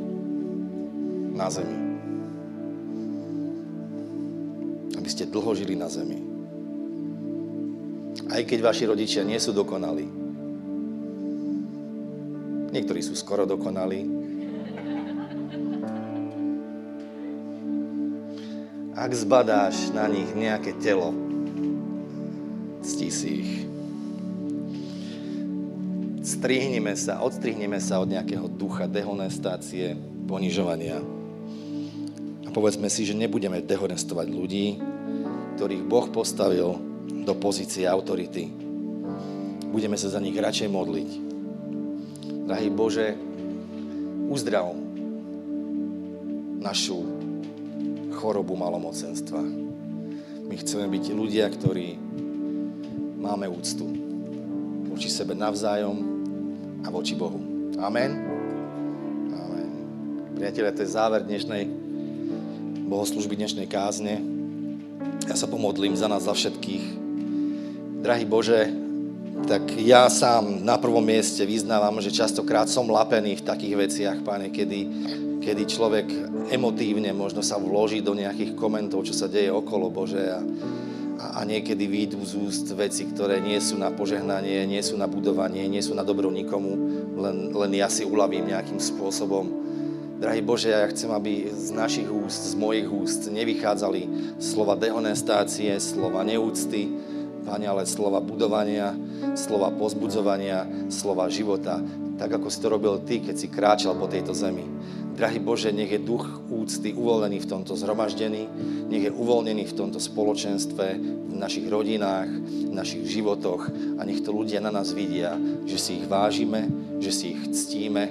na 1.32 1.48
zemi. 1.48 1.78
Aby 5.00 5.08
ste 5.08 5.32
dlho 5.32 5.56
žili 5.56 5.80
na 5.80 5.88
zemi. 5.88 6.20
Aj 8.28 8.44
keď 8.44 8.60
vaši 8.60 8.84
rodičia 8.84 9.24
nie 9.24 9.40
sú 9.40 9.56
dokonalí. 9.56 10.12
Niektorí 12.76 13.00
sú 13.00 13.16
skoro 13.16 13.48
dokonalí. 13.48 14.19
Ak 19.00 19.16
zbadáš 19.16 19.96
na 19.96 20.12
nich 20.12 20.28
nejaké 20.36 20.76
telo, 20.76 21.16
ctí 22.84 23.08
si 23.08 23.30
ich. 23.32 23.54
Strihneme 26.20 26.92
sa, 27.00 27.24
odstrihneme 27.24 27.80
sa 27.80 28.04
od 28.04 28.12
nejakého 28.12 28.52
ducha 28.52 28.92
dehonestácie, 28.92 29.96
ponižovania. 30.28 31.00
A 32.44 32.52
povedzme 32.52 32.92
si, 32.92 33.08
že 33.08 33.16
nebudeme 33.16 33.64
dehonestovať 33.64 34.28
ľudí, 34.28 34.84
ktorých 35.56 35.88
Boh 35.88 36.12
postavil 36.12 36.76
do 37.24 37.34
pozície 37.40 37.88
autority. 37.88 38.52
Budeme 39.72 39.96
sa 39.96 40.12
za 40.12 40.20
nich 40.20 40.36
radšej 40.36 40.68
modliť. 40.68 41.10
Drahý 42.52 42.68
Bože, 42.68 43.16
uzdrav 44.28 44.76
našu 46.60 47.19
chorobu 48.20 48.60
malomocenstva. 48.60 49.40
My 50.44 50.56
chceme 50.60 50.92
byť 50.92 51.06
ľudia, 51.16 51.48
ktorí 51.48 51.96
máme 53.16 53.48
úctu 53.48 53.88
voči 54.92 55.08
sebe 55.08 55.32
navzájom 55.32 55.96
a 56.84 56.92
voči 56.92 57.16
Bohu. 57.16 57.40
Amen. 57.80 58.12
Amen. 59.32 59.70
Priatelia, 60.36 60.76
to 60.76 60.84
je 60.84 60.92
záver 60.92 61.24
dnešnej 61.24 61.64
bohoslužby, 62.92 63.40
dnešnej 63.40 63.72
kázne. 63.72 64.20
Ja 65.24 65.40
sa 65.40 65.48
pomodlím 65.48 65.96
za 65.96 66.12
nás, 66.12 66.28
za 66.28 66.36
všetkých. 66.36 67.00
Drahý 68.04 68.28
Bože, 68.28 68.68
tak 69.48 69.64
ja 69.80 70.12
sám 70.12 70.60
na 70.60 70.76
prvom 70.76 71.04
mieste 71.04 71.48
vyznávam, 71.48 72.04
že 72.04 72.12
častokrát 72.12 72.68
som 72.68 72.92
lapený 72.92 73.40
v 73.40 73.48
takých 73.48 73.76
veciach, 73.80 74.18
páne, 74.28 74.52
kedy, 74.52 74.80
kedy 75.50 75.66
človek 75.66 76.08
emotívne 76.54 77.10
možno 77.10 77.42
sa 77.42 77.58
vloží 77.58 78.06
do 78.06 78.14
nejakých 78.14 78.54
komentov, 78.54 79.02
čo 79.02 79.18
sa 79.18 79.26
deje 79.26 79.50
okolo 79.50 79.90
Bože 79.90 80.22
a, 80.22 80.46
a 81.26 81.42
niekedy 81.42 81.90
výjdu 81.90 82.22
z 82.22 82.38
úst 82.38 82.70
veci, 82.78 83.10
ktoré 83.10 83.42
nie 83.42 83.58
sú 83.58 83.74
na 83.82 83.90
požehnanie, 83.90 84.70
nie 84.70 84.86
sú 84.86 84.94
na 84.94 85.10
budovanie, 85.10 85.66
nie 85.66 85.82
sú 85.82 85.98
na 85.98 86.06
dobro 86.06 86.30
nikomu, 86.30 86.78
len, 87.18 87.50
len 87.50 87.72
ja 87.74 87.90
si 87.90 88.06
uľavím 88.06 88.54
nejakým 88.54 88.78
spôsobom. 88.78 89.50
Drahý 90.22 90.46
Bože, 90.46 90.70
ja 90.70 90.86
chcem, 90.86 91.10
aby 91.10 91.50
z 91.50 91.74
našich 91.74 92.06
úst, 92.06 92.54
z 92.54 92.54
mojich 92.54 92.86
úst 92.86 93.26
nevychádzali 93.34 94.36
slova 94.38 94.78
dehonestácie, 94.78 95.74
slova 95.82 96.22
neúcty, 96.22 96.94
Pane, 97.40 97.66
ale 97.66 97.90
slova 97.90 98.22
budovania, 98.22 98.94
slova 99.34 99.74
pozbudzovania, 99.74 100.92
slova 100.94 101.26
života, 101.32 101.82
tak 102.20 102.36
ako 102.36 102.52
si 102.52 102.60
to 102.60 102.68
robil 102.68 103.00
Ty, 103.02 103.26
keď 103.26 103.36
si 103.40 103.48
kráčal 103.48 103.96
po 103.96 104.12
tejto 104.12 104.36
zemi. 104.36 104.68
Drahý 105.20 105.44
Bože, 105.44 105.76
nech 105.76 105.92
je 105.92 106.00
duch 106.00 106.24
úcty 106.48 106.96
uvoľnený 106.96 107.44
v 107.44 107.50
tomto 107.52 107.76
zhromaždení, 107.76 108.48
nech 108.88 109.04
je 109.04 109.12
uvoľnený 109.12 109.68
v 109.68 109.76
tomto 109.76 110.00
spoločenstve, 110.00 110.86
v 111.28 111.36
našich 111.36 111.68
rodinách, 111.68 112.32
v 112.32 112.72
našich 112.72 113.04
životoch 113.04 113.68
a 114.00 114.02
nech 114.08 114.24
to 114.24 114.32
ľudia 114.32 114.64
na 114.64 114.72
nás 114.72 114.96
vidia, 114.96 115.36
že 115.68 115.76
si 115.76 116.00
ich 116.00 116.08
vážime, 116.08 116.72
že 117.04 117.12
si 117.12 117.36
ich 117.36 117.52
ctíme 117.52 118.04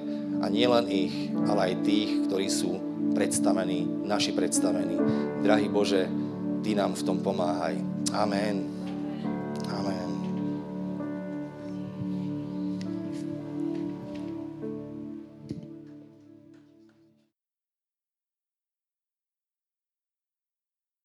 a 0.44 0.52
nielen 0.52 0.84
ich, 0.92 1.32
ale 1.48 1.72
aj 1.72 1.80
tých, 1.80 2.10
ktorí 2.28 2.46
sú 2.52 2.76
predstavení, 3.16 3.88
naši 4.04 4.36
predstavení. 4.36 5.00
Drahý 5.40 5.72
Bože, 5.72 6.04
Ty 6.60 6.76
nám 6.76 6.92
v 6.92 7.06
tom 7.08 7.24
pomáhaj. 7.24 7.80
Amen. 8.12 8.77